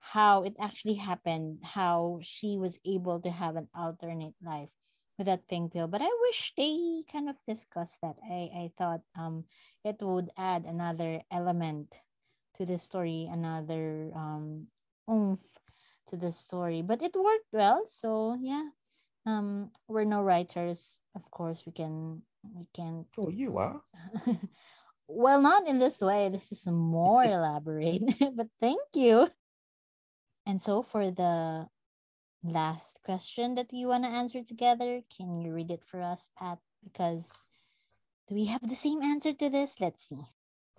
[0.00, 4.70] how it actually happened, how she was able to have an alternate life
[5.18, 5.86] with that pink pill.
[5.86, 8.16] But I wish they kind of discussed that.
[8.24, 9.44] I, I thought um
[9.84, 11.94] it would add another element
[12.56, 14.68] to the story, another um
[15.10, 15.58] oomph
[16.08, 16.82] to the story.
[16.82, 17.82] But it worked well.
[17.86, 18.68] So yeah.
[19.26, 23.80] Um we're no writers, of course we can we can Oh you are.
[25.06, 26.28] well not in this way.
[26.28, 28.02] This is more elaborate,
[28.36, 29.28] but thank you.
[30.44, 31.68] And so for the
[32.42, 35.00] last question that we want to answer together.
[35.16, 36.58] Can you read it for us, Pat?
[36.82, 37.30] Because
[38.28, 39.80] do we have the same answer to this?
[39.80, 40.22] Let's see.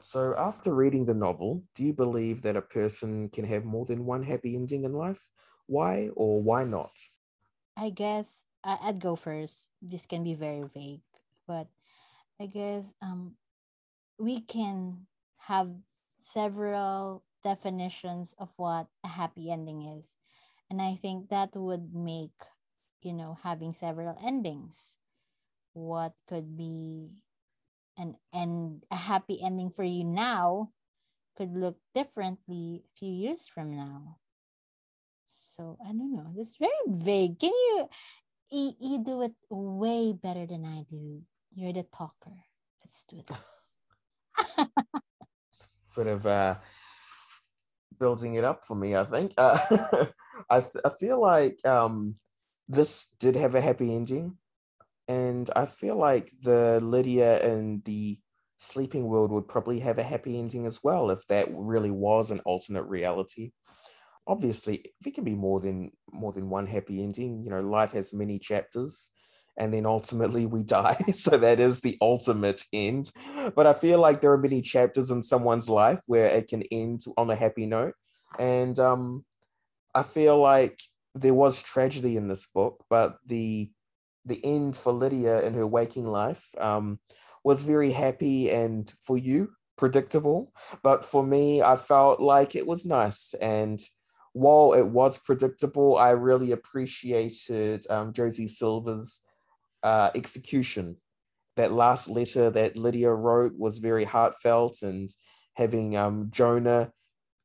[0.04, 4.06] So, after reading the novel, do you believe that a person can have more than
[4.06, 5.32] one happy ending in life?
[5.66, 6.92] Why or why not?
[7.78, 9.70] I guess I'd go first.
[9.82, 11.08] This can be very vague,
[11.48, 11.68] but
[12.40, 13.36] I guess um,
[14.20, 15.08] we can
[15.50, 15.72] have
[16.20, 20.14] several definitions of what a happy ending is
[20.70, 22.34] and I think that would make,
[23.04, 24.98] you know, having several endings.
[25.74, 27.10] What could be
[27.98, 30.72] an and a happy ending for you now
[31.38, 34.18] could look differently a few years from now.
[35.32, 36.34] So I don't know.
[36.38, 37.40] It's very vague.
[37.40, 37.90] Can you,
[38.52, 41.22] you, you do it way better than I do.
[41.56, 42.38] You're the talker.
[42.84, 44.68] Let's do this.
[45.96, 46.56] Bit of uh,
[48.00, 49.34] building it up for me, I think.
[49.38, 49.58] Uh,
[50.50, 52.16] I, I feel like um,
[52.68, 54.38] this did have a happy ending.
[55.08, 58.20] And I feel like the Lydia and the
[58.60, 62.40] sleeping world would probably have a happy ending as well if that really was an
[62.46, 63.52] alternate reality.
[64.26, 67.44] Obviously, there can be more than more than one happy ending.
[67.44, 69.12] You know, life has many chapters
[69.58, 70.98] and then ultimately we die.
[71.12, 73.12] So that is the ultimate end.
[73.56, 77.02] But I feel like there are many chapters in someone's life where it can end
[77.18, 77.94] on a happy note.
[78.40, 79.26] And um,
[79.94, 80.80] I feel like
[81.14, 83.70] there was tragedy in this book, but the
[84.26, 87.00] the end for Lydia in her waking life um,
[87.44, 90.54] was very happy and for you predictable.
[90.82, 93.34] But for me, I felt like it was nice.
[93.42, 93.82] And
[94.34, 99.22] while it was predictable, I really appreciated um, Josie Silver's
[99.82, 100.98] uh, execution.
[101.56, 105.12] That last letter that Lydia wrote was very heartfelt, and
[105.54, 106.92] having um, Jonah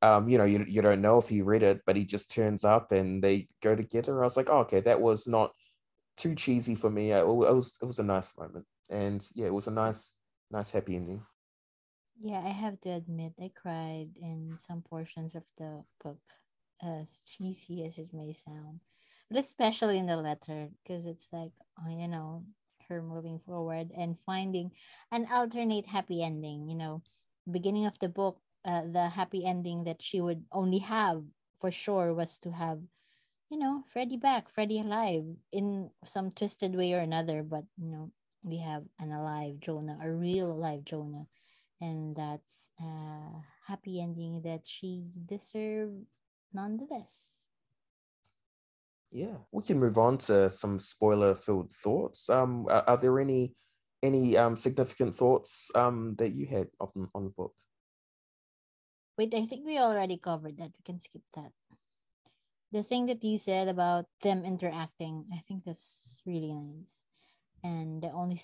[0.01, 2.65] um, you know, you, you don't know if he read it, but he just turns
[2.65, 4.21] up and they go together.
[4.21, 5.53] I was like, oh, okay, that was not
[6.19, 7.13] too cheesy for me.
[7.13, 10.15] It, it was it was a nice moment, and yeah, it was a nice
[10.51, 11.23] nice happy ending.
[12.21, 16.21] Yeah, I have to admit, I cried in some portions of the book,
[16.83, 18.81] as cheesy as it may sound,
[19.31, 22.45] but especially in the letter because it's like, oh, you know,
[22.89, 24.73] her moving forward and finding
[25.13, 26.69] an alternate happy ending.
[26.69, 27.03] You know,
[27.51, 31.23] beginning of the book uh, the happy ending that she would only have
[31.61, 32.81] for sure was to have
[33.51, 37.43] you know Freddie back, Freddie alive in some twisted way or another.
[37.43, 38.11] But you know
[38.43, 41.27] we have an alive Jonah, a real alive Jonah,
[41.81, 46.07] and that's a happy ending that she deserved
[46.53, 47.49] nonetheless.
[49.11, 52.29] yeah, we can move on to some spoiler-filled thoughts.
[52.29, 53.55] Um, are, are there any
[54.03, 57.55] any um significant thoughts um that you had on on the book?
[59.19, 60.73] Wait, I think we already covered that.
[60.79, 61.53] We can skip that.
[62.73, 67.09] The thing that you said about them interacting, I think that's really nice.
[67.65, 68.39] And the only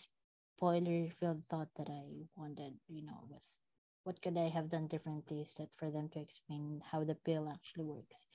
[0.57, 3.59] spoiler-filled thought that I wanted, you know, was
[4.05, 7.51] what could I have done differently is that for them to explain how the pill
[7.53, 8.27] actually works.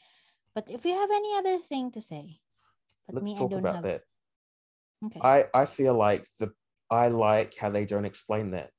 [0.54, 2.40] But if you have any other thing to say,
[3.12, 3.84] let's me, talk about have...
[3.84, 4.02] that.
[5.06, 5.20] Okay.
[5.24, 6.52] I I feel like the
[6.90, 8.72] I like how they don't explain that.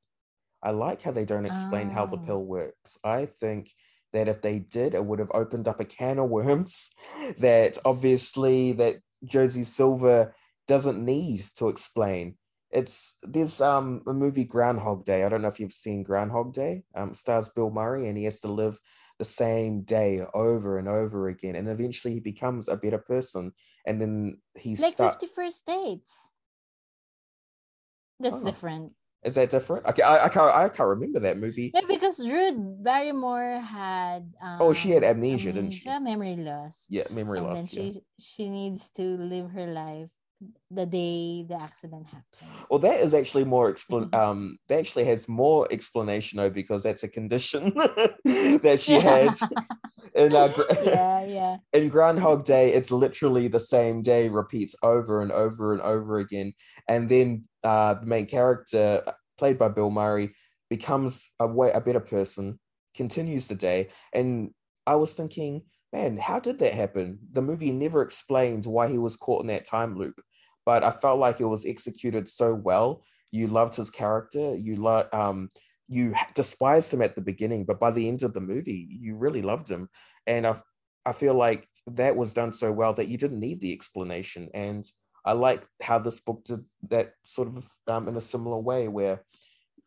[0.62, 1.94] I like how they don't explain oh.
[1.94, 2.52] how the pill ah.
[2.58, 2.98] works.
[3.02, 3.70] I think
[4.12, 6.90] that if they did, it would have opened up a can of worms
[7.38, 10.34] that obviously that Josie Silver
[10.66, 12.36] doesn't need to explain.
[12.70, 15.24] It's there's um a movie Groundhog Day.
[15.24, 16.84] I don't know if you've seen Groundhog Day.
[16.94, 18.78] Um, stars Bill Murray, and he has to live
[19.18, 23.52] the same day over and over again, and eventually he becomes a better person.
[23.84, 26.32] And then he's like start- Fifty First Dates.
[28.20, 28.44] That's oh.
[28.44, 28.92] different.
[29.22, 29.84] Is that different?
[29.86, 31.72] Okay, I, I can't I can't remember that movie.
[31.74, 35.82] Yeah, because Drew Barrymore had um, oh she had amnesia, amnesia, didn't she?
[35.84, 36.86] Yeah, memory loss.
[36.88, 37.58] Yeah, memory and loss.
[37.58, 38.00] Then she yeah.
[38.18, 40.08] she needs to live her life
[40.70, 42.64] the day the accident happened.
[42.70, 44.10] Well, that is actually more explan.
[44.10, 44.14] Mm-hmm.
[44.14, 47.74] Um, that actually has more explanation though because that's a condition
[48.24, 49.34] that she had.
[50.14, 50.52] in uh,
[50.82, 51.56] yeah, yeah.
[51.72, 56.54] In Groundhog Day, it's literally the same day repeats over and over and over again,
[56.88, 59.02] and then uh, the main character,
[59.38, 60.34] played by Bill Murray,
[60.68, 62.58] becomes a way a better person,
[62.94, 64.50] continues the day, and
[64.86, 65.62] I was thinking.
[65.92, 67.18] Man, how did that happen?
[67.32, 70.20] The movie never explains why he was caught in that time loop
[70.66, 73.02] but I felt like it was executed so well.
[73.30, 74.56] You loved his character.
[74.56, 75.50] You lo- um,
[75.88, 79.42] you despised him at the beginning, but by the end of the movie, you really
[79.42, 79.88] loved him.
[80.26, 80.60] And I,
[81.04, 84.48] I feel like that was done so well that you didn't need the explanation.
[84.54, 84.86] And
[85.24, 89.24] I like how this book did that sort of um, in a similar way, where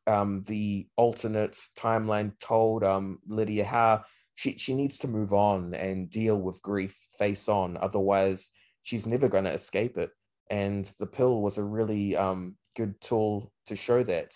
[0.07, 4.03] um, the alternate timeline told um, Lydia how
[4.35, 7.77] she, she needs to move on and deal with grief face on.
[7.77, 8.51] Otherwise,
[8.83, 10.09] she's never going to escape it
[10.49, 14.33] and the pill was a really um, good tool to show that.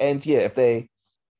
[0.00, 0.88] And yeah, if they,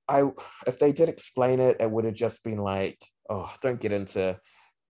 [0.08, 0.30] I
[0.66, 4.38] if they did explain it, it would have just been like, oh, don't get into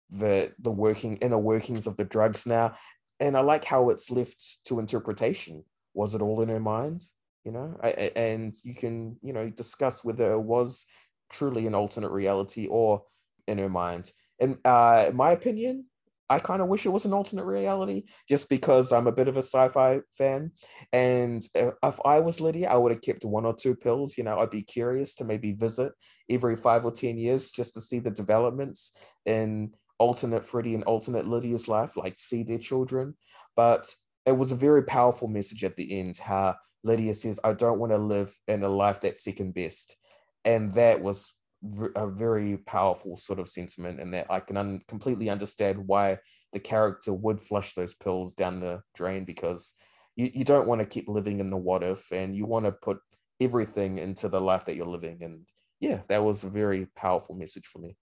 [0.10, 2.74] the the working inner workings of the drugs now.
[3.22, 5.64] And I like how it's left to interpretation.
[5.94, 7.04] Was it all in her mind?
[7.46, 10.86] You know, I, and you can you know discuss whether it was
[11.32, 13.04] truly an alternate reality or
[13.48, 14.12] in her mind.
[14.40, 15.86] And uh, my opinion,
[16.32, 19.36] I kind of wish it was an alternate reality just because I'm a bit of
[19.36, 20.52] a sci-fi fan.
[20.94, 24.18] And if I was Lydia, I would have kept one or two pills.
[24.18, 25.92] You know, I'd be curious to maybe visit
[26.30, 28.94] every five or 10 years just to see the developments
[29.26, 33.16] in alternate Freddie and alternate Lydia's life, like see their children.
[33.56, 33.94] But
[34.26, 37.92] it was a very powerful message at the end, how Lydia says, I don't want
[37.92, 39.96] to live in a life that's second best.
[40.44, 41.32] And that was
[41.96, 46.18] a very powerful sort of sentiment and that I can un- completely understand why
[46.52, 49.76] the character would flush those pills down the drain because
[50.16, 52.72] you, you don't want to keep living in the what if and you want to
[52.72, 52.98] put
[53.40, 55.48] everything into the life that you're living and
[55.80, 57.96] yeah that was a very powerful message for me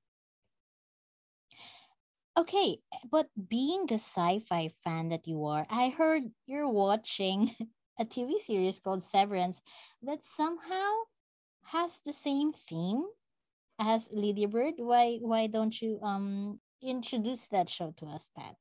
[2.39, 2.77] okay
[3.11, 7.53] but being the sci-fi fan that you are i heard you're watching
[7.99, 9.61] a tv series called severance
[10.01, 10.91] that somehow
[11.63, 13.03] has the same theme
[13.79, 14.75] as Lydia Bird.
[14.77, 18.55] Why why don't you um introduce that show to us, Pat?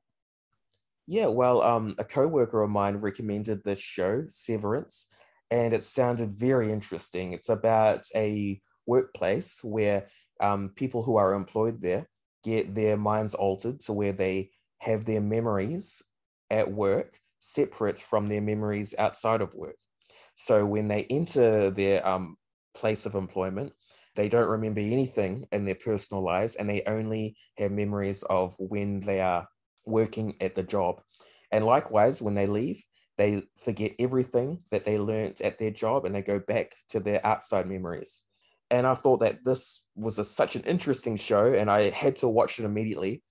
[1.07, 5.09] Yeah, well, um, a coworker of mine recommended this show, Severance,
[5.51, 7.33] and it sounded very interesting.
[7.33, 10.09] It's about a workplace where
[10.41, 12.09] um, people who are employed there
[12.45, 16.03] get their minds altered to where they have their memories
[16.51, 19.77] at work separate from their memories outside of work.
[20.37, 22.37] So when they enter their um,
[22.75, 23.73] place of employment,
[24.15, 29.01] they don't remember anything in their personal lives and they only have memories of when
[29.01, 29.49] they are
[29.85, 31.01] working at the job.
[31.51, 32.85] And likewise, when they leave,
[33.17, 37.25] they forget everything that they learnt at their job and they go back to their
[37.27, 38.23] outside memories.
[38.71, 42.29] And I thought that this was a, such an interesting show and I had to
[42.29, 43.23] watch it immediately.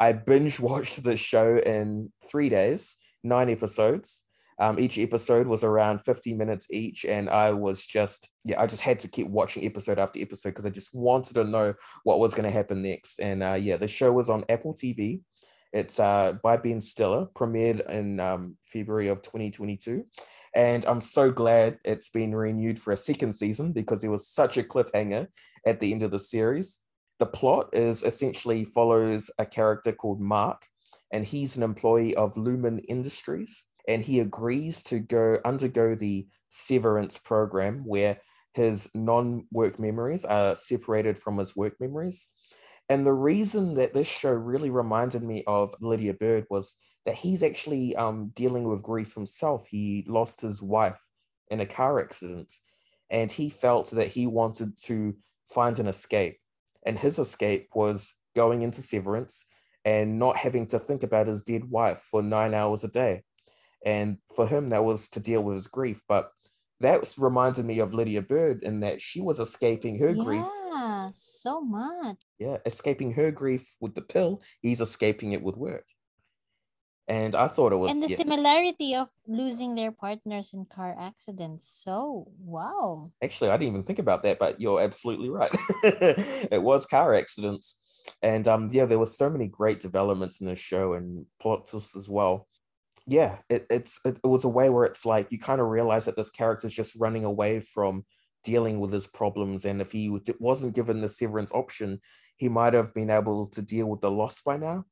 [0.00, 4.24] I binge watched the show in three days, nine episodes.
[4.58, 8.82] Um, each episode was around 50 minutes each, and I was just, yeah, I just
[8.82, 11.74] had to keep watching episode after episode because I just wanted to know
[12.04, 13.18] what was going to happen next.
[13.18, 15.22] And uh, yeah, the show was on Apple TV.
[15.72, 20.04] It's uh, by Ben Stiller, premiered in um, February of 2022.
[20.54, 24.56] And I'm so glad it's been renewed for a second season because it was such
[24.56, 25.26] a cliffhanger
[25.66, 26.80] at the end of the series.
[27.18, 30.66] The plot is essentially follows a character called Mark,
[31.12, 33.64] and he's an employee of Lumon Industries.
[33.88, 38.18] And he agrees to go undergo the severance program where
[38.54, 42.28] his non work memories are separated from his work memories.
[42.88, 46.76] And the reason that this show really reminded me of Lydia Bird was
[47.06, 49.66] that he's actually um, dealing with grief himself.
[49.68, 50.98] He lost his wife
[51.50, 52.52] in a car accident,
[53.10, 55.14] and he felt that he wanted to
[55.52, 56.38] find an escape.
[56.86, 59.46] And his escape was going into severance
[59.84, 63.22] and not having to think about his dead wife for nine hours a day.
[63.84, 66.00] And for him, that was to deal with his grief.
[66.08, 66.30] But
[66.80, 70.46] that reminded me of Lydia Bird in that she was escaping her yeah, grief.
[70.72, 72.16] Yeah, so much.
[72.38, 75.84] Yeah, escaping her grief with the pill, he's escaping it with work.
[77.06, 78.16] And I thought it was and the yeah.
[78.16, 81.82] similarity of losing their partners in car accidents.
[81.84, 83.10] So wow.
[83.22, 85.50] Actually, I didn't even think about that, but you're absolutely right.
[85.84, 87.78] it was car accidents.
[88.22, 91.94] And um, yeah, there were so many great developments in the show and plot twists
[91.94, 92.46] as well
[93.06, 96.06] yeah, it, it's it, it was a way where it's like you kind of realize
[96.06, 98.04] that this character is just running away from
[98.44, 102.00] dealing with his problems, and if he wasn't given the severance option,
[102.36, 104.84] he might have been able to deal with the loss by now.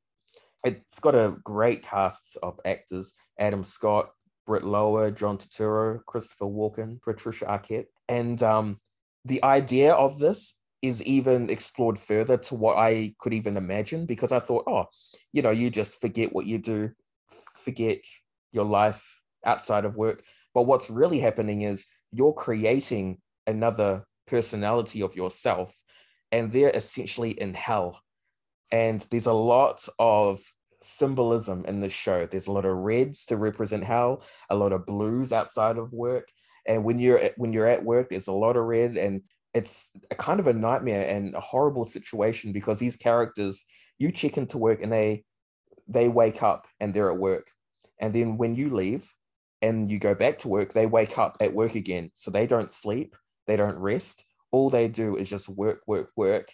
[0.63, 4.11] It's got a great cast of actors: Adam Scott,
[4.45, 8.77] Britt Lower, John Turturro, Christopher Walken, Patricia Arquette, and um,
[9.25, 14.33] the idea of this is even explored further to what I could even imagine because
[14.33, 14.85] I thought, oh,
[15.31, 16.91] you know, you just forget what you do
[17.55, 18.05] forget
[18.51, 20.23] your life outside of work.
[20.53, 25.75] But what's really happening is you're creating another personality of yourself,
[26.31, 28.01] and they're essentially in hell.
[28.73, 30.41] And there's a lot of
[30.81, 32.25] symbolism in this show.
[32.25, 36.27] There's a lot of reds to represent hell, a lot of blues outside of work.
[36.67, 39.21] And when you're at, when you're at work, there's a lot of red, and
[39.53, 43.63] it's a kind of a nightmare and a horrible situation because these characters,
[43.99, 45.23] you check into work and they
[45.87, 47.47] they wake up and they're at work.
[47.99, 49.13] And then when you leave
[49.61, 52.09] and you go back to work, they wake up at work again.
[52.15, 53.15] So they don't sleep,
[53.45, 54.25] they don't rest.
[54.51, 56.49] All they do is just work, work, work.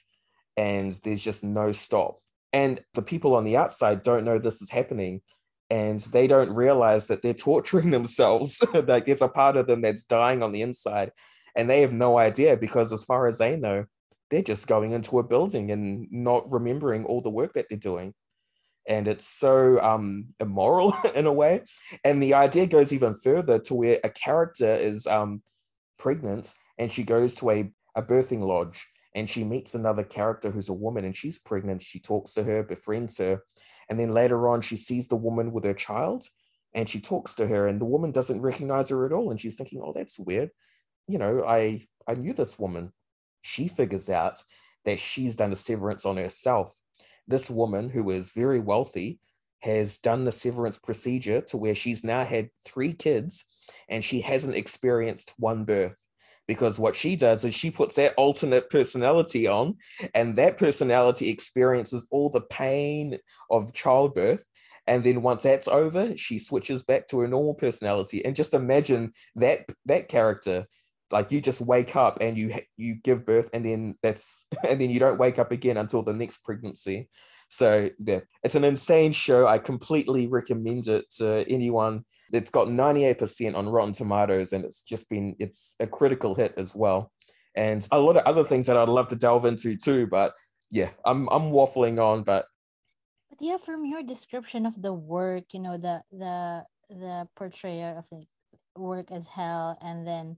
[0.59, 2.19] And there's just no stop.
[2.51, 5.21] And the people on the outside don't know this is happening.
[5.69, 8.61] And they don't realize that they're torturing themselves.
[8.73, 11.11] like it's a part of them that's dying on the inside.
[11.55, 13.85] And they have no idea because, as far as they know,
[14.29, 18.13] they're just going into a building and not remembering all the work that they're doing
[18.87, 21.61] and it's so um, immoral in a way.
[22.03, 25.43] And the idea goes even further to where a character is um,
[25.97, 30.69] pregnant and she goes to a, a birthing lodge and she meets another character who's
[30.69, 31.81] a woman and she's pregnant.
[31.81, 33.43] She talks to her, befriends her.
[33.89, 36.25] And then later on, she sees the woman with her child
[36.73, 39.31] and she talks to her, and the woman doesn't recognize her at all.
[39.31, 40.51] And she's thinking, oh, that's weird.
[41.07, 42.93] You know, I, I knew this woman.
[43.41, 44.43] She figures out
[44.85, 46.79] that she's done a severance on herself
[47.29, 49.19] this woman who is very wealthy
[49.59, 53.45] has done the severance procedure to where she's now had three kids
[53.87, 56.08] and she hasn't experienced one birth
[56.49, 59.77] because what she does is she puts that alternate personality on
[60.15, 63.19] and that personality experiences all the pain
[63.51, 64.43] of childbirth.
[64.87, 68.25] And then once that's over she switches back to her normal personality.
[68.25, 70.65] And just imagine that that character
[71.11, 74.89] like you just wake up and you you give birth and then that's and then
[74.89, 77.09] you don't wake up again until the next pregnancy
[77.49, 79.47] so yeah it's an insane show.
[79.47, 82.05] I completely recommend it to anyone.
[82.31, 86.75] It's got 98% on rotten tomatoes and it's just been it's a critical hit as
[86.75, 87.11] well.
[87.55, 90.33] And a lot of other things that i'd love to delve into too but
[90.71, 92.45] yeah i'm i'm waffling on but
[93.29, 98.05] but yeah from your description of the work you know the the the portrayal of
[98.75, 100.37] work as hell and then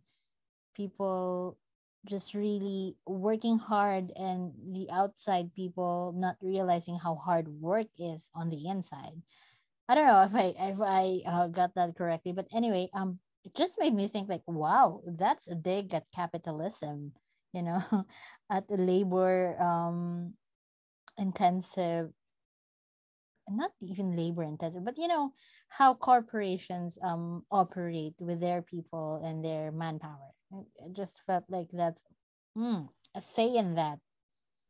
[0.76, 1.58] people
[2.06, 8.50] just really working hard and the outside people not realizing how hard work is on
[8.50, 9.22] the inside.
[9.90, 13.54] I don't know if i if i uh, got that correctly but anyway um it
[13.56, 17.12] just made me think like wow that's a dig at capitalism
[17.54, 17.82] you know
[18.50, 20.34] at the labor um
[21.18, 22.12] intensive
[23.50, 25.34] not even labor intensive but you know
[25.68, 32.04] how corporations um operate with their people and their manpower it just felt like that's
[32.58, 33.22] mm, a
[33.76, 34.00] that.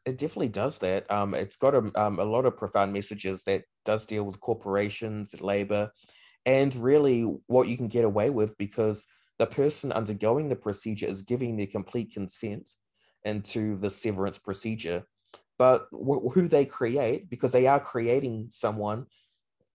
[0.05, 1.09] It definitely does that.
[1.11, 5.39] Um, it's got a, um, a lot of profound messages that does deal with corporations,
[5.41, 5.91] labor,
[6.45, 9.05] and really what you can get away with because
[9.37, 12.69] the person undergoing the procedure is giving their complete consent
[13.23, 15.03] into the severance procedure.
[15.57, 19.05] But wh- who they create, because they are creating someone,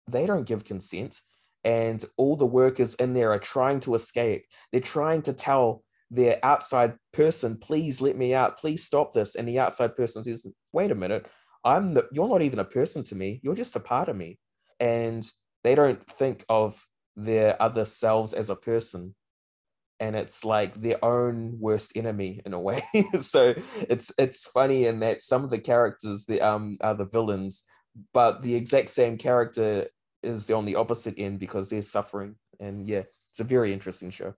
[0.08, 1.20] they don't give consent.
[1.64, 4.44] And all the workers in there are trying to escape.
[4.70, 9.34] They're trying to tell their outside person, please let me out, please stop this.
[9.34, 11.26] And the outside person says, wait a minute,
[11.64, 14.38] I'm the, you're not even a person to me, you're just a part of me.
[14.80, 15.28] and
[15.64, 16.86] they don't think of
[17.16, 19.14] their other selves as a person.
[19.98, 22.82] And it's like their own worst enemy in a way.
[23.20, 23.54] So
[23.88, 27.64] it's it's funny in that some of the characters the um are the villains
[28.12, 29.86] but the exact same character
[30.22, 32.36] is on the opposite end because they're suffering.
[32.60, 34.34] And yeah it's a very interesting show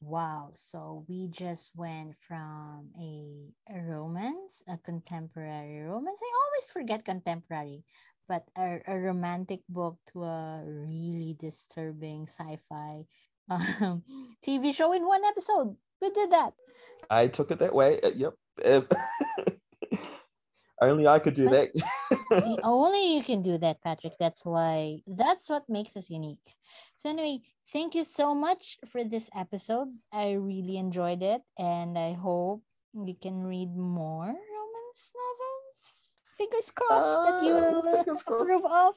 [0.00, 0.52] Wow.
[0.54, 6.20] So we just went from a, a romance, a contemporary romance.
[6.22, 7.84] I always forget contemporary,
[8.28, 13.04] but a, a romantic book to a really disturbing sci-fi
[13.50, 14.02] um,
[14.44, 15.74] TV show in one episode.
[16.00, 16.52] We did that.
[17.10, 18.00] I took it that way.
[18.00, 18.34] Uh, yep.
[20.80, 21.70] Only I could do that.
[22.62, 24.14] Only you can do that, Patrick.
[24.20, 26.54] That's why that's what makes us unique.
[26.94, 27.40] So anyway,
[27.72, 29.88] thank you so much for this episode.
[30.12, 32.62] I really enjoyed it, and I hope
[32.92, 35.80] we can read more romance novels.
[36.36, 38.94] Fingers crossed uh, that you uh, will approve of.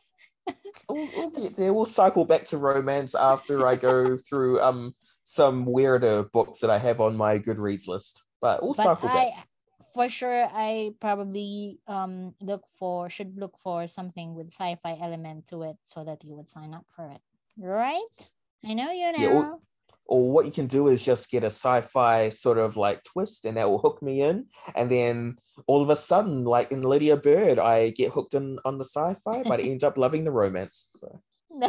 [0.90, 1.74] we'll, we'll get there.
[1.74, 6.78] We'll cycle back to romance after I go through um some weirder books that I
[6.78, 8.24] have on my Goodreads list.
[8.42, 9.48] But we'll but cycle I, back
[9.94, 15.64] for sure I probably um look for should look for something with sci-fi element to
[15.64, 17.22] it so that you would sign up for it.
[17.58, 18.32] Right?
[18.66, 19.20] I know you know.
[19.20, 19.60] Yeah, or,
[20.06, 23.58] or what you can do is just get a sci-fi sort of like twist and
[23.58, 24.48] that will hook me in.
[24.76, 25.38] And then
[25.68, 29.44] all of a sudden, like in Lydia Bird, I get hooked in on the sci-fi,
[29.44, 30.88] but I end up loving the romance.
[30.96, 31.22] So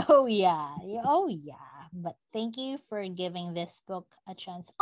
[0.08, 0.74] Oh yeah.
[1.04, 1.54] Oh yeah.
[1.92, 4.72] But thank you for giving this book a chance.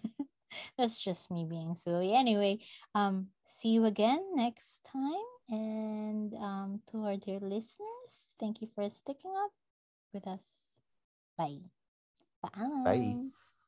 [0.78, 2.14] That's just me being silly.
[2.14, 2.60] Anyway,
[2.94, 5.35] um, see you again next time.
[5.50, 9.52] And um, to our dear listeners, thank you for sticking up
[10.14, 10.80] with us.
[11.38, 11.70] Bye.
[12.42, 12.50] Bye.
[12.84, 13.16] Bye.